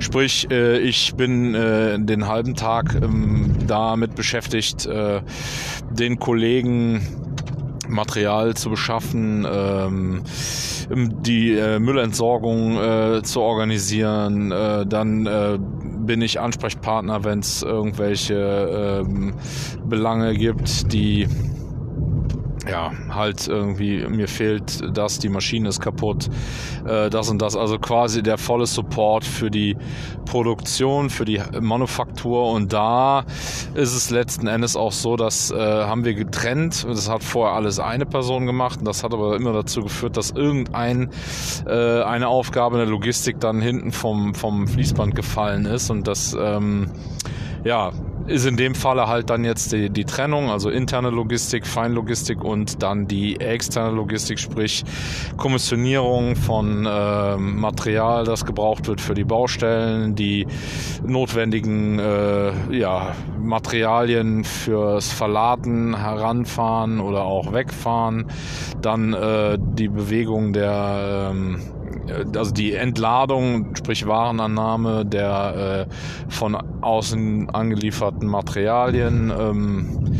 [0.00, 5.22] Sprich, äh, ich bin äh, den halben Tag ähm, damit beschäftigt, äh,
[5.90, 7.00] den Kollegen
[7.88, 10.22] Material zu beschaffen, ähm,
[10.90, 14.50] die äh, Müllentsorgung äh, zu organisieren.
[14.50, 15.58] Äh, dann äh,
[16.06, 19.34] bin ich Ansprechpartner, wenn es irgendwelche ähm,
[19.84, 21.28] Belange gibt, die
[22.68, 26.28] ja, halt irgendwie, mir fehlt das, die Maschine ist kaputt,
[26.86, 27.56] äh, das und das.
[27.56, 29.76] Also quasi der volle Support für die
[30.24, 32.50] Produktion, für die Manufaktur.
[32.50, 33.24] Und da
[33.74, 36.86] ist es letzten Endes auch so, dass äh, haben wir getrennt.
[36.88, 38.80] Das hat vorher alles eine Person gemacht.
[38.80, 41.10] Und das hat aber immer dazu geführt, dass irgendein
[41.66, 45.90] äh, eine Aufgabe in der Logistik dann hinten vom, vom Fließband gefallen ist.
[45.90, 46.90] Und das ähm,
[47.64, 47.92] ja,
[48.26, 52.82] ist in dem Falle halt dann jetzt die, die Trennung, also interne Logistik, Feinlogistik und
[52.82, 54.84] dann die externe Logistik, sprich
[55.36, 60.46] Kommissionierung von äh, Material, das gebraucht wird für die Baustellen, die
[61.04, 68.26] notwendigen äh, ja, Materialien fürs Verladen, Heranfahren oder auch Wegfahren,
[68.80, 71.73] dann äh, die Bewegung der ähm, äh,
[72.36, 80.14] also die Entladung, sprich Warenannahme der äh, von außen angelieferten Materialien, ähm,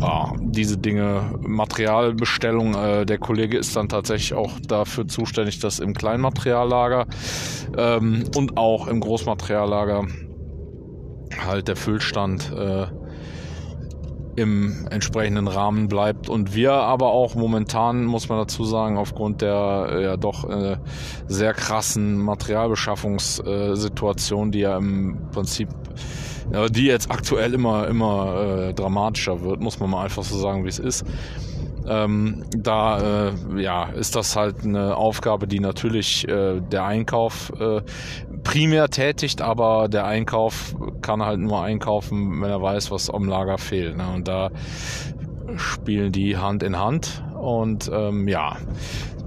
[0.00, 2.74] ja, diese Dinge, Materialbestellung.
[2.74, 7.06] Äh, der Kollege ist dann tatsächlich auch dafür zuständig, dass im Kleinmateriallager
[7.76, 10.06] ähm, und auch im Großmateriallager
[11.46, 12.86] halt der Füllstand äh,
[14.36, 19.88] im entsprechenden Rahmen bleibt und wir aber auch momentan, muss man dazu sagen, aufgrund der
[19.90, 20.76] äh, ja doch äh,
[21.26, 25.68] sehr krassen Materialbeschaffungssituation, die ja im Prinzip
[26.52, 30.64] ja, die jetzt aktuell immer immer äh, dramatischer wird, muss man mal einfach so sagen,
[30.64, 31.04] wie es ist.
[31.86, 37.82] Ähm, da äh, ja, ist das halt eine Aufgabe, die natürlich äh, der Einkauf äh,
[38.42, 43.58] primär tätigt, aber der Einkauf kann halt nur einkaufen, wenn er weiß, was am Lager
[43.58, 43.96] fehlt.
[43.96, 44.08] Ne?
[44.14, 44.50] Und da
[45.56, 47.22] spielen die Hand in Hand.
[47.38, 48.56] Und ähm, ja,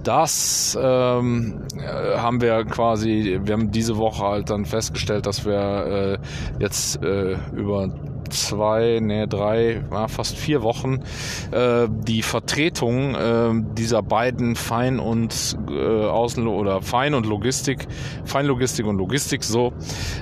[0.04, 6.18] das ähm, äh, haben wir quasi, wir haben diese Woche halt dann festgestellt, dass wir
[6.18, 6.18] äh,
[6.60, 7.90] jetzt äh, über
[8.30, 11.00] zwei, nee, drei, ja, fast vier Wochen
[11.52, 17.88] äh, die Vertretung äh, dieser beiden Fein- und äh, Außen- oder Fein- und Logistik,
[18.26, 19.74] Feinlogistik und Logistik so,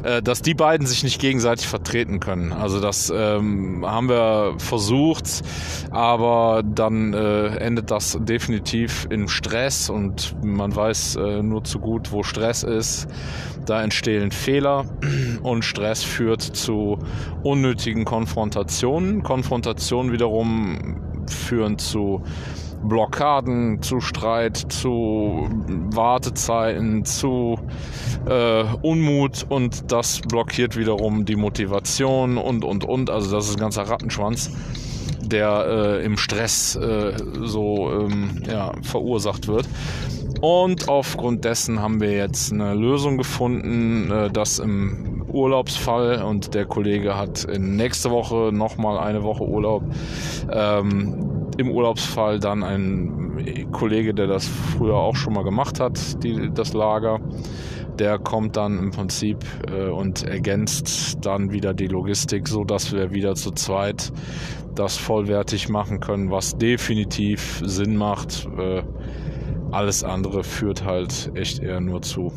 [0.03, 2.53] äh, dass die beiden sich nicht gegenseitig vertreten können.
[2.53, 5.41] Also das ähm, haben wir versucht,
[5.91, 12.11] aber dann äh, endet das definitiv in Stress und man weiß äh, nur zu gut,
[12.11, 13.07] wo Stress ist.
[13.65, 14.85] Da entstehen Fehler
[15.43, 16.99] und Stress führt zu
[17.43, 19.23] unnötigen Konfrontationen.
[19.23, 20.97] Konfrontationen wiederum
[21.27, 22.21] führen zu
[22.83, 25.49] Blockaden, zu Streit, zu
[25.91, 27.57] Wartezeiten, zu
[28.27, 33.09] äh, Unmut und das blockiert wiederum die Motivation und und und.
[33.09, 34.51] Also das ist ein ganzer Rattenschwanz,
[35.21, 39.67] der äh, im Stress äh, so ähm, ja, verursacht wird.
[40.41, 46.65] Und aufgrund dessen haben wir jetzt eine Lösung gefunden, äh, dass im Urlaubsfall und der
[46.65, 49.83] Kollege hat nächste Woche nochmal eine Woche Urlaub.
[50.51, 56.51] Ähm, Im Urlaubsfall dann ein Kollege, der das früher auch schon mal gemacht hat, die,
[56.53, 57.19] das Lager,
[57.99, 59.37] der kommt dann im Prinzip
[59.69, 64.11] äh, und ergänzt dann wieder die Logistik, so dass wir wieder zu zweit
[64.73, 68.47] das vollwertig machen können, was definitiv Sinn macht.
[68.57, 68.83] Äh,
[69.71, 72.31] alles andere führt halt echt eher nur zu,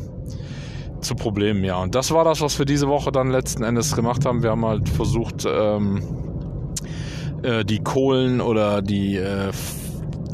[1.01, 1.81] zu Problemen, ja.
[1.81, 4.43] Und das war das, was wir diese Woche dann letzten Endes gemacht haben.
[4.43, 6.03] Wir haben halt versucht, ähm,
[7.43, 9.51] äh, die Kohlen oder die äh,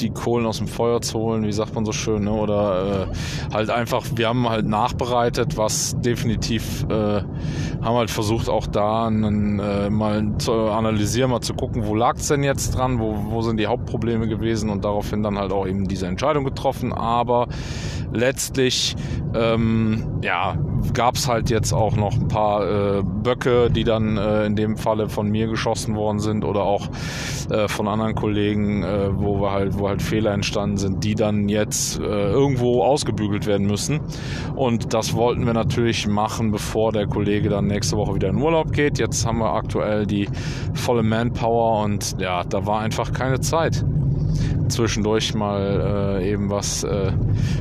[0.01, 2.31] die Kohlen aus dem Feuer zu holen, wie sagt man so schön, ne?
[2.31, 7.21] oder äh, halt einfach, wir haben halt nachbereitet, was definitiv, äh,
[7.81, 12.17] haben halt versucht auch da einen, äh, mal zu analysieren, mal zu gucken, wo lag
[12.17, 15.67] es denn jetzt dran, wo, wo sind die Hauptprobleme gewesen und daraufhin dann halt auch
[15.67, 17.47] eben diese Entscheidung getroffen, aber
[18.13, 18.95] letztlich
[19.33, 20.57] ähm, ja,
[20.93, 24.77] gab es halt jetzt auch noch ein paar äh, Böcke, die dann äh, in dem
[24.77, 26.87] Falle von mir geschossen worden sind oder auch
[27.49, 31.49] äh, von anderen Kollegen, äh, wo wir halt, wo halt Fehler entstanden sind, die dann
[31.49, 33.99] jetzt äh, irgendwo ausgebügelt werden müssen.
[34.55, 38.71] Und das wollten wir natürlich machen, bevor der Kollege dann nächste Woche wieder in Urlaub
[38.71, 38.99] geht.
[38.99, 40.27] Jetzt haben wir aktuell die
[40.73, 43.83] volle Manpower und ja, da war einfach keine Zeit
[44.67, 47.11] zwischendurch mal äh, eben was äh,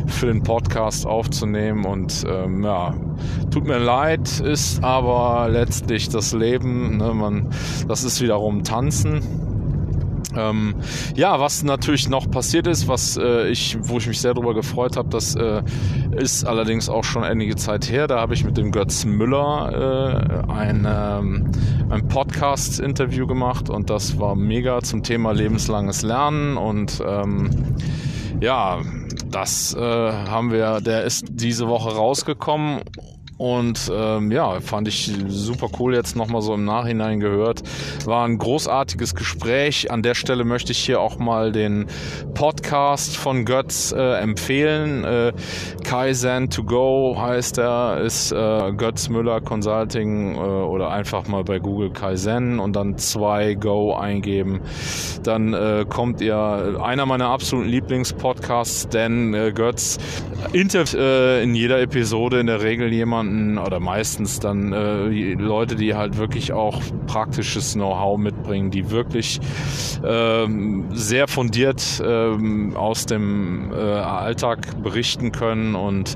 [0.06, 1.84] für den Podcast aufzunehmen.
[1.84, 2.94] Und ähm, ja,
[3.50, 6.98] tut mir leid, ist aber letztlich das Leben.
[6.98, 7.14] Ne?
[7.14, 7.50] Man,
[7.88, 9.22] das ist wiederum Tanzen.
[10.36, 10.74] Ähm,
[11.14, 14.96] ja, was natürlich noch passiert ist, was äh, ich, wo ich mich sehr darüber gefreut
[14.96, 15.62] habe, das äh,
[16.16, 18.06] ist allerdings auch schon einige Zeit her.
[18.06, 21.50] Da habe ich mit dem Götz Müller äh, ein, ähm,
[21.90, 27.50] ein Podcast-Interview gemacht und das war mega zum Thema lebenslanges Lernen und ähm,
[28.40, 28.80] ja,
[29.30, 32.82] das äh, haben wir, der ist diese Woche rausgekommen
[33.36, 37.62] und ähm, ja, fand ich super cool jetzt nochmal so im Nachhinein gehört.
[38.04, 39.90] War ein großartiges Gespräch.
[39.90, 41.86] An der Stelle möchte ich hier auch mal den
[42.34, 45.04] Podcast von Götz äh, empfehlen.
[45.04, 45.32] Äh,
[45.82, 51.58] Kaizen to go heißt er, ist äh, Götz Müller Consulting äh, oder einfach mal bei
[51.58, 54.60] Google Kaizen und dann 2 Go eingeben.
[55.24, 59.98] Dann äh, kommt ihr einer meiner absoluten Lieblingspodcasts, denn äh, Götz
[60.52, 65.76] interviewt äh, in jeder Episode in der Regel jemand jemanden oder meistens dann äh, Leute,
[65.76, 69.40] die halt wirklich auch praktisches Know-how mitbringen, die wirklich
[70.04, 76.14] ähm, sehr fundiert ähm, aus dem äh, Alltag berichten können und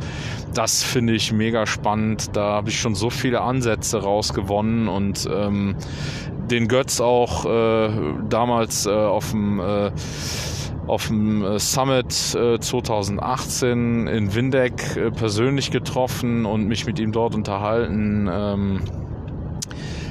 [0.54, 2.34] das finde ich mega spannend.
[2.34, 5.76] Da habe ich schon so viele Ansätze rausgewonnen und ähm,
[6.50, 7.90] den Götz auch äh,
[8.28, 9.90] damals äh, auf dem äh,
[10.88, 17.12] auf dem äh, Summit 2018 äh, in Windeck äh, persönlich getroffen und mich mit ihm
[17.12, 18.28] dort unterhalten.
[18.32, 18.80] Ähm,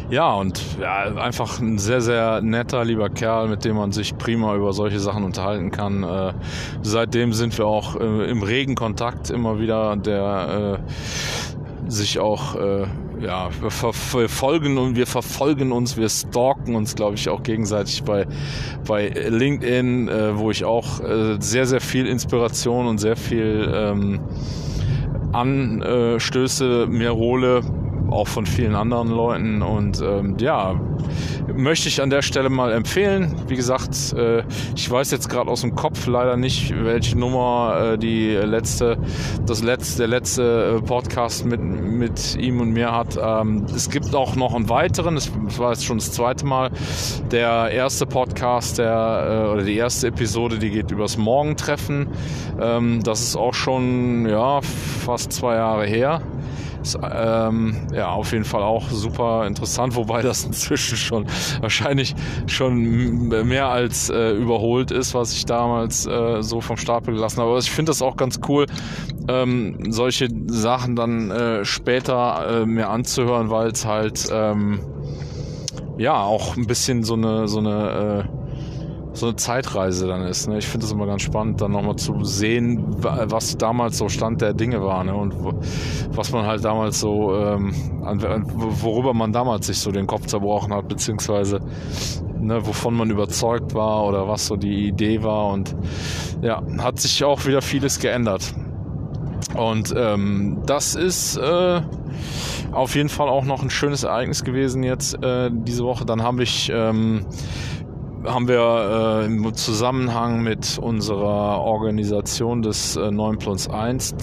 [0.10, 4.56] ja, und ja, einfach ein sehr, sehr netter, lieber Kerl, mit dem man sich prima
[4.56, 6.04] über solche Sachen unterhalten kann.
[6.04, 6.34] Äh,
[6.82, 10.80] seitdem sind wir auch äh, im regen Kontakt immer wieder, der
[11.88, 12.56] äh, sich auch
[13.22, 18.28] ja, wir verfolgen und wir verfolgen uns, wir stalken uns, glaube ich, auch gegenseitig bei,
[18.88, 24.20] bei LinkedIn, äh, wo ich auch äh, sehr, sehr viel Inspiration und sehr viel ähm,
[25.32, 27.62] Anstöße mir hole,
[28.10, 29.62] auch von vielen anderen Leuten.
[29.62, 30.80] Und ähm, ja,
[31.56, 33.36] möchte ich an der Stelle mal empfehlen.
[33.48, 34.44] Wie gesagt, äh,
[34.76, 38.98] ich weiß jetzt gerade aus dem Kopf leider nicht, welche Nummer äh, die letzte,
[39.46, 43.18] das letzte, der letzte äh, Podcast mit, mit ihm und mir hat.
[43.22, 46.72] Ähm, es gibt auch noch einen weiteren, das war jetzt schon das zweite Mal.
[47.32, 52.08] Der erste Podcast, der äh, oder die erste Episode, die geht übers Morgentreffen.
[52.60, 56.22] Ähm, das ist auch schon ja fast zwei Jahre her.
[56.82, 61.26] Ist, ähm, ja, auf jeden Fall auch super interessant, wobei das inzwischen schon
[61.62, 62.16] wahrscheinlich
[62.48, 67.52] schon mehr als äh, überholt ist, was ich damals äh, so vom Stapel gelassen habe.
[67.52, 68.66] Aber ich finde das auch ganz cool,
[69.28, 74.80] ähm, solche Sachen dann äh, später äh, mir anzuhören, weil es halt ähm,
[75.98, 78.37] ja auch ein bisschen so eine so eine äh,
[79.18, 80.48] so eine Zeitreise dann ist.
[80.48, 80.58] Ne?
[80.58, 84.54] Ich finde es immer ganz spannend, dann nochmal zu sehen, was damals so Stand der
[84.54, 85.16] Dinge war ne?
[85.16, 85.34] und
[86.12, 90.88] was man halt damals so, ähm, worüber man damals sich so den Kopf zerbrochen hat,
[90.88, 91.60] beziehungsweise
[92.40, 95.76] ne, wovon man überzeugt war oder was so die Idee war und
[96.42, 98.54] ja, hat sich auch wieder vieles geändert.
[99.56, 101.82] Und ähm, das ist äh,
[102.72, 106.06] auf jeden Fall auch noch ein schönes Ereignis gewesen jetzt äh, diese Woche.
[106.06, 107.26] Dann habe ich ähm,
[108.26, 114.16] haben wir äh, im Zusammenhang mit unserer Organisation des äh, 9 plus 1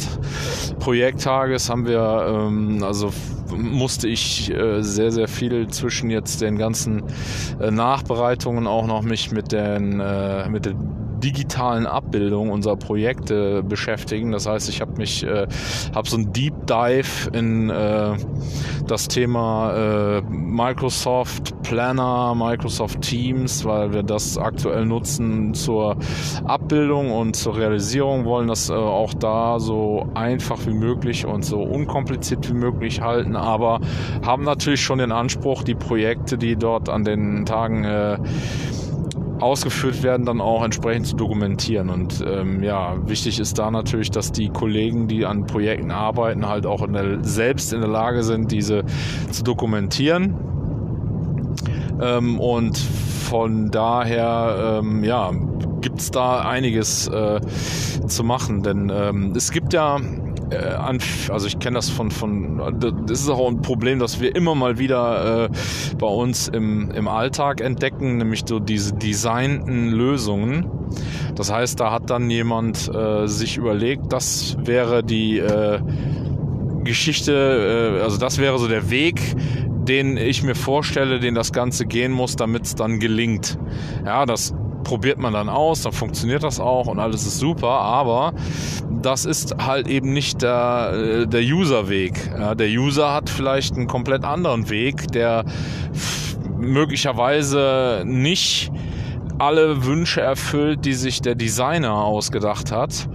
[0.80, 3.10] Projekttages haben wir, ähm, also
[3.56, 7.04] musste ich äh, sehr, sehr viel zwischen jetzt den ganzen
[7.60, 14.32] äh, Nachbereitungen auch noch mich mit den, äh, mit den digitalen Abbildung unserer Projekte beschäftigen.
[14.32, 15.46] Das heißt, ich habe mich, äh,
[15.94, 18.16] habe so ein Deep Dive in äh,
[18.86, 25.96] das Thema äh, Microsoft Planner, Microsoft Teams, weil wir das aktuell nutzen zur
[26.44, 31.62] Abbildung und zur Realisierung, wollen das äh, auch da so einfach wie möglich und so
[31.62, 33.80] unkompliziert wie möglich halten, aber
[34.24, 38.18] haben natürlich schon den Anspruch, die Projekte, die dort an den Tagen äh,
[39.40, 41.90] ausgeführt werden, dann auch entsprechend zu dokumentieren.
[41.90, 46.66] Und ähm, ja, wichtig ist da natürlich, dass die Kollegen, die an Projekten arbeiten, halt
[46.66, 48.84] auch in der, selbst in der Lage sind, diese
[49.30, 50.34] zu dokumentieren.
[52.00, 55.32] Ähm, und von daher, ähm, ja,
[55.80, 57.40] gibt es da einiges äh,
[58.06, 59.98] zu machen, denn ähm, es gibt ja
[60.50, 60.56] äh,
[61.30, 64.78] also ich kenne das von, von, das ist auch ein Problem, das wir immer mal
[64.78, 65.48] wieder äh,
[65.98, 70.66] bei uns im, im Alltag entdecken, nämlich so diese designten Lösungen.
[71.34, 75.80] Das heißt, da hat dann jemand äh, sich überlegt, das wäre die äh,
[76.84, 79.20] Geschichte, äh, also das wäre so der Weg,
[79.88, 83.58] den ich mir vorstelle, den das Ganze gehen muss, damit es dann gelingt.
[84.04, 84.54] Ja, das
[84.84, 88.32] probiert man dann aus, dann funktioniert das auch und alles ist super, aber
[89.02, 92.30] das ist halt eben nicht der, äh, der User-Weg.
[92.38, 95.44] Ja, der User hat vielleicht einen komplett anderen Weg, der
[96.58, 98.70] möglicherweise nicht
[99.38, 103.08] alle Wünsche erfüllt, die sich der Designer ausgedacht hat,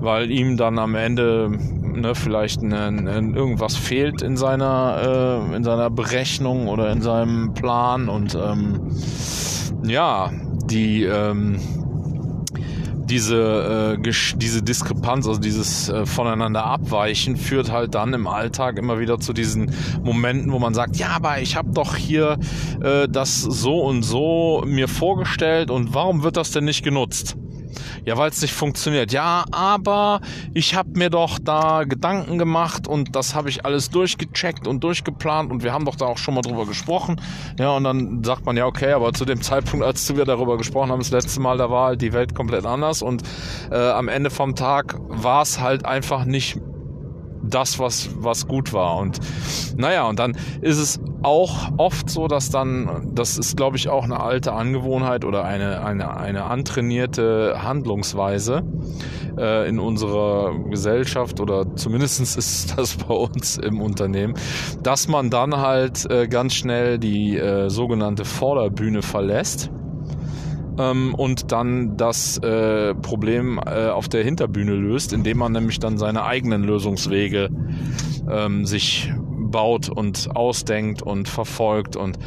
[0.00, 2.72] weil ihm dann am Ende ne, vielleicht ein,
[3.08, 8.80] ein, irgendwas fehlt in seiner, äh, in seiner Berechnung oder in seinem Plan und ähm,
[9.84, 10.30] ja,
[10.72, 11.58] die ähm,
[13.12, 18.98] diese, äh, diese Diskrepanz, also dieses äh, voneinander abweichen, führt halt dann im Alltag immer
[18.98, 19.70] wieder zu diesen
[20.02, 22.38] Momenten, wo man sagt, ja, aber ich habe doch hier
[22.82, 27.36] äh, das so und so mir vorgestellt und warum wird das denn nicht genutzt?
[28.04, 29.12] Ja, weil es nicht funktioniert.
[29.12, 30.20] Ja, aber
[30.54, 35.52] ich habe mir doch da Gedanken gemacht und das habe ich alles durchgecheckt und durchgeplant
[35.52, 37.20] und wir haben doch da auch schon mal drüber gesprochen.
[37.58, 40.90] Ja, und dann sagt man ja, okay, aber zu dem Zeitpunkt, als wir darüber gesprochen
[40.90, 43.22] haben, das letzte Mal, da war halt die Welt komplett anders und
[43.70, 46.58] äh, am Ende vom Tag war es halt einfach nicht
[47.54, 48.96] das, was, was gut war.
[48.98, 49.20] Und
[49.76, 54.04] naja, und dann ist es auch oft so, dass dann, das ist glaube ich auch
[54.04, 58.62] eine alte Angewohnheit oder eine, eine, eine antrainierte Handlungsweise
[59.38, 64.34] äh, in unserer Gesellschaft oder zumindest ist das bei uns im Unternehmen,
[64.82, 69.70] dass man dann halt äh, ganz schnell die äh, sogenannte Vorderbühne verlässt
[70.78, 75.98] ähm, und dann das äh, Problem äh, auf der Hinterbühne löst, indem man nämlich dann
[75.98, 77.50] seine eigenen Lösungswege
[78.30, 79.12] ähm, sich
[79.50, 82.18] baut und ausdenkt und verfolgt und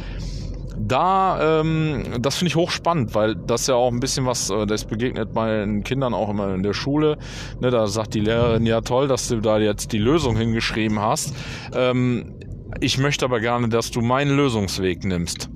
[0.78, 4.84] da, ähm, das finde ich hochspannend, weil das ja auch ein bisschen was, äh, das
[4.84, 7.18] begegnet meinen Kindern auch immer in der Schule.
[7.60, 11.34] Ne, da sagt die Lehrerin, ja toll, dass du da jetzt die Lösung hingeschrieben hast.
[11.74, 12.34] Ähm,
[12.80, 15.48] ich möchte aber gerne, dass du meinen Lösungsweg nimmst.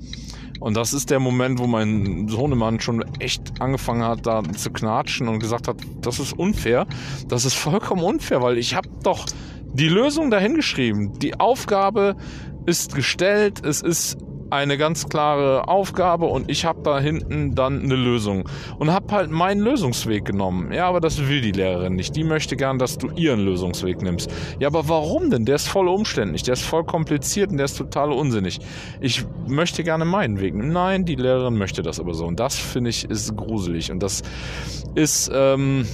[0.61, 5.27] Und das ist der Moment, wo mein Sohnemann schon echt angefangen hat, da zu knatschen
[5.27, 6.87] und gesagt hat, das ist unfair.
[7.29, 9.27] Das ist vollkommen unfair, weil ich habe doch
[9.73, 11.19] die Lösung dahingeschrieben.
[11.19, 12.17] Die Aufgabe
[12.67, 14.19] ist gestellt, es ist
[14.51, 18.49] eine ganz klare Aufgabe und ich habe da hinten dann eine Lösung
[18.79, 20.73] und habe halt meinen Lösungsweg genommen.
[20.73, 22.17] Ja, aber das will die Lehrerin nicht.
[22.17, 24.31] Die möchte gern, dass du ihren Lösungsweg nimmst.
[24.59, 25.45] Ja, aber warum denn?
[25.45, 28.59] Der ist voll umständlich, der ist voll kompliziert und der ist total unsinnig.
[29.01, 30.55] Ich möchte gerne meinen Weg.
[30.55, 34.23] Nein, die Lehrerin möchte das aber so und das finde ich ist gruselig und das
[34.95, 35.87] ist ähm,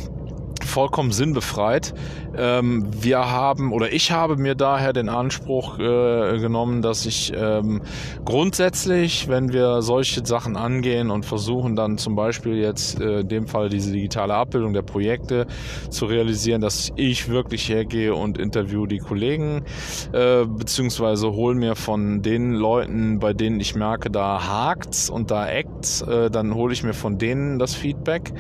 [0.65, 1.95] vollkommen sinnbefreit.
[2.37, 7.83] Ähm, wir haben oder ich habe mir daher den Anspruch äh, genommen, dass ich ähm,
[8.25, 13.47] grundsätzlich, wenn wir solche Sachen angehen und versuchen dann zum Beispiel jetzt äh, in dem
[13.47, 15.47] Fall diese digitale Abbildung der Projekte
[15.91, 19.65] zu realisieren, dass ich wirklich hergehe und interview die Kollegen
[20.13, 25.49] äh, beziehungsweise hole mir von den Leuten, bei denen ich merke, da hakt's und da
[25.49, 28.33] eckt's, äh, dann hole ich mir von denen das Feedback.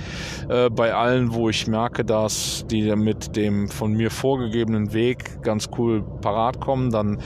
[0.49, 5.68] Äh, bei allen, wo ich merke, dass die mit dem von mir vorgegebenen Weg ganz
[5.78, 7.18] cool parat kommen, dann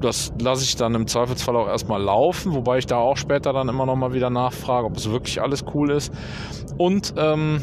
[0.00, 3.68] das lasse ich dann im Zweifelsfall auch erstmal laufen, wobei ich da auch später dann
[3.68, 6.12] immer noch mal wieder nachfrage, ob es wirklich alles cool ist.
[6.76, 7.60] Und ähm,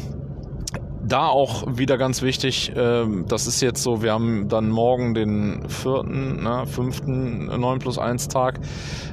[1.04, 5.68] da auch wieder ganz wichtig, äh, das ist jetzt so, wir haben dann morgen den
[5.68, 8.60] vierten, ne, fünften 9 plus 1 Tag.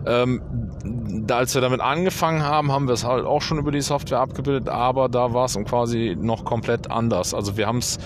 [0.05, 0.41] Ähm,
[1.25, 4.19] da, als wir damit angefangen haben, haben wir es halt auch schon über die Software
[4.19, 7.33] abgebildet, aber da war es quasi noch komplett anders.
[7.33, 7.97] Also wir haben es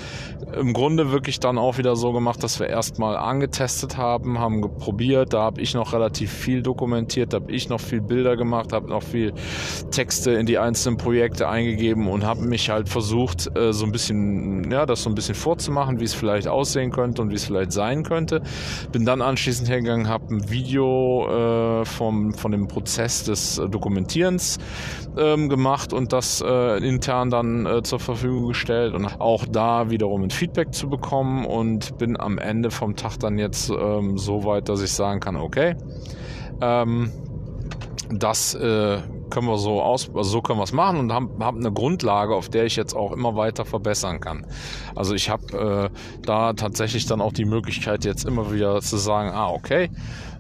[0.58, 5.34] im Grunde wirklich dann auch wieder so gemacht, dass wir erstmal angetestet haben, haben probiert,
[5.34, 8.90] da habe ich noch relativ viel dokumentiert, da habe ich noch viel Bilder gemacht, habe
[8.90, 9.34] noch viel
[9.92, 14.70] Texte in die einzelnen Projekte eingegeben und habe mich halt versucht, äh, so ein bisschen,
[14.72, 17.72] ja, das so ein bisschen vorzumachen, wie es vielleicht aussehen könnte und wie es vielleicht
[17.72, 18.42] sein könnte.
[18.92, 21.28] Bin dann anschließend hergegangen, habe ein Video
[21.82, 24.58] äh, vom, von dem Prozess des äh, Dokumentierens
[25.18, 30.24] ähm, gemacht und das äh, intern dann äh, zur Verfügung gestellt und auch da wiederum
[30.24, 34.70] ein Feedback zu bekommen und bin am Ende vom Tag dann jetzt ähm, so weit,
[34.70, 35.76] dass ich sagen kann, okay,
[36.62, 37.12] ähm,
[38.10, 39.00] das äh,
[39.34, 42.36] können wir so aus, also so können wir es machen und haben, haben eine Grundlage,
[42.36, 44.46] auf der ich jetzt auch immer weiter verbessern kann.
[44.96, 49.32] Also ich habe äh, da tatsächlich dann auch die Möglichkeit, jetzt immer wieder zu sagen,
[49.34, 49.90] ah, okay,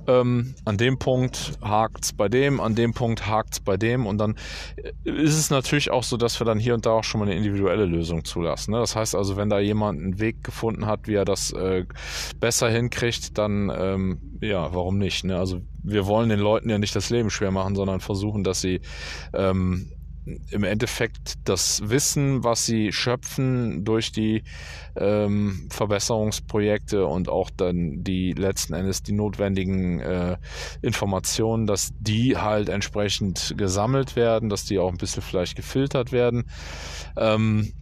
[0.08, 4.36] ähm, an dem Punkt hakt's bei dem, an dem Punkt hakt's bei dem und dann
[5.04, 7.36] ist es natürlich auch so, dass wir dann hier und da auch schon mal eine
[7.36, 8.72] individuelle Lösung zulassen.
[8.72, 8.80] Ne?
[8.80, 11.86] Das heißt also, wenn da jemand einen Weg gefunden hat, wie er das äh,
[12.40, 15.24] besser hinkriegt, dann ähm, ja, warum nicht?
[15.24, 15.38] Ne?
[15.38, 18.82] Also wir wollen den Leuten ja nicht das Leben schwer machen, sondern versuchen, dass sie
[19.34, 19.92] ähm,
[20.26, 24.44] im Endeffekt das Wissen, was sie schöpfen durch die
[24.96, 30.38] ähm, Verbesserungsprojekte und auch dann die letzten Endes die notwendigen äh,
[30.82, 36.46] Informationen, dass die halt entsprechend gesammelt werden, dass die auch ein bisschen vielleicht gefiltert werden.
[37.18, 37.74] Ähm,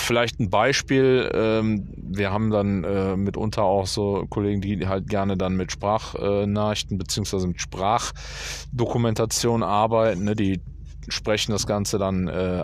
[0.00, 5.36] vielleicht ein Beispiel, ähm, wir haben dann äh, mitunter auch so Kollegen, die halt gerne
[5.36, 10.60] dann mit Sprachnachrichten äh, beziehungsweise mit Sprachdokumentation arbeiten, ne, die
[11.08, 12.62] sprechen das Ganze dann äh,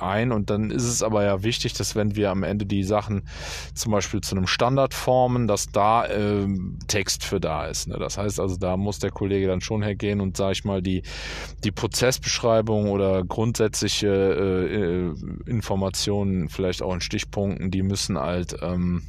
[0.00, 3.22] ein und dann ist es aber ja wichtig, dass wenn wir am Ende die Sachen
[3.74, 6.46] zum Beispiel zu einem Standard formen, dass da äh,
[6.88, 7.88] Text für da ist.
[7.88, 7.96] Ne?
[7.98, 11.02] Das heißt also, da muss der Kollege dann schon hergehen und sage ich mal die
[11.64, 15.14] die Prozessbeschreibung oder grundsätzliche äh, äh,
[15.46, 19.02] Informationen, vielleicht auch in Stichpunkten, die müssen halt ähm,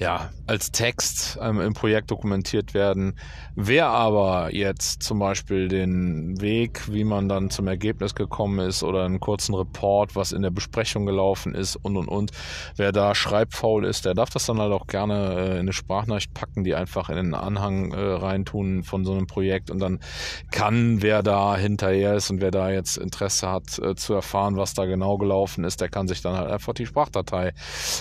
[0.00, 3.18] ja, als Text ähm, im Projekt dokumentiert werden.
[3.54, 9.04] Wer aber jetzt zum Beispiel den Weg, wie man dann zum Ergebnis gekommen ist oder
[9.04, 12.30] einen kurzen Report, was in der Besprechung gelaufen ist und und und,
[12.76, 16.32] wer da schreibfaul ist, der darf das dann halt auch gerne äh, in eine Sprachnachricht
[16.32, 20.00] packen, die einfach in den Anhang äh, reintun von so einem Projekt und dann
[20.50, 24.72] kann, wer da hinterher ist und wer da jetzt Interesse hat äh, zu erfahren, was
[24.72, 27.52] da genau gelaufen ist, der kann sich dann halt einfach die Sprachdatei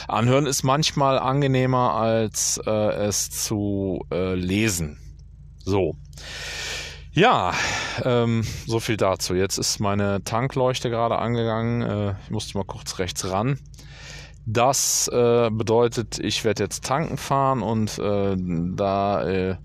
[0.07, 0.45] anhören.
[0.45, 4.97] Ist manchmal angenehmer als äh, es zu äh, lesen.
[5.63, 5.95] So.
[7.11, 7.53] Ja,
[8.03, 9.33] ähm, so viel dazu.
[9.33, 11.81] Jetzt ist meine Tankleuchte gerade angegangen.
[11.81, 13.59] Äh, ich musste mal kurz rechts ran.
[14.45, 19.57] Das äh, bedeutet, ich werde jetzt tanken fahren und äh, da äh,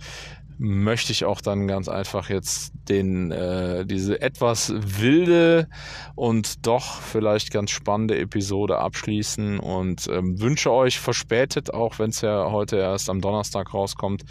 [0.59, 5.68] möchte ich auch dann ganz einfach jetzt den äh, diese etwas wilde
[6.14, 12.20] und doch vielleicht ganz spannende Episode abschließen und ähm, wünsche euch verspätet, auch wenn es
[12.20, 14.24] ja heute erst am Donnerstag rauskommt,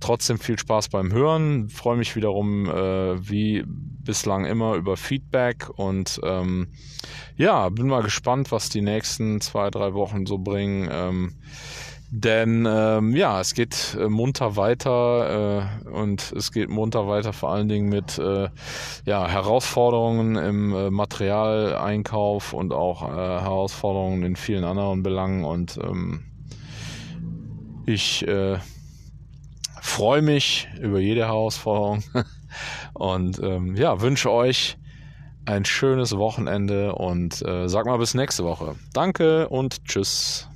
[0.00, 1.68] trotzdem viel Spaß beim Hören.
[1.68, 6.68] Freue mich wiederum äh, wie bislang immer über Feedback und ähm,
[7.36, 10.88] ja, bin mal gespannt, was die nächsten zwei, drei Wochen so bringen.
[10.90, 11.34] Ähm,
[12.10, 17.50] denn ähm, ja, es geht äh, munter weiter äh, und es geht munter weiter vor
[17.50, 18.48] allen Dingen mit äh,
[19.04, 25.44] ja, Herausforderungen im äh, Materialeinkauf und auch äh, Herausforderungen in vielen anderen Belangen.
[25.44, 26.24] Und ähm,
[27.86, 28.58] ich äh,
[29.80, 32.04] freue mich über jede Herausforderung
[32.94, 34.76] und ähm, ja, wünsche euch
[35.44, 38.76] ein schönes Wochenende und äh, sag mal bis nächste Woche.
[38.92, 40.48] Danke und tschüss.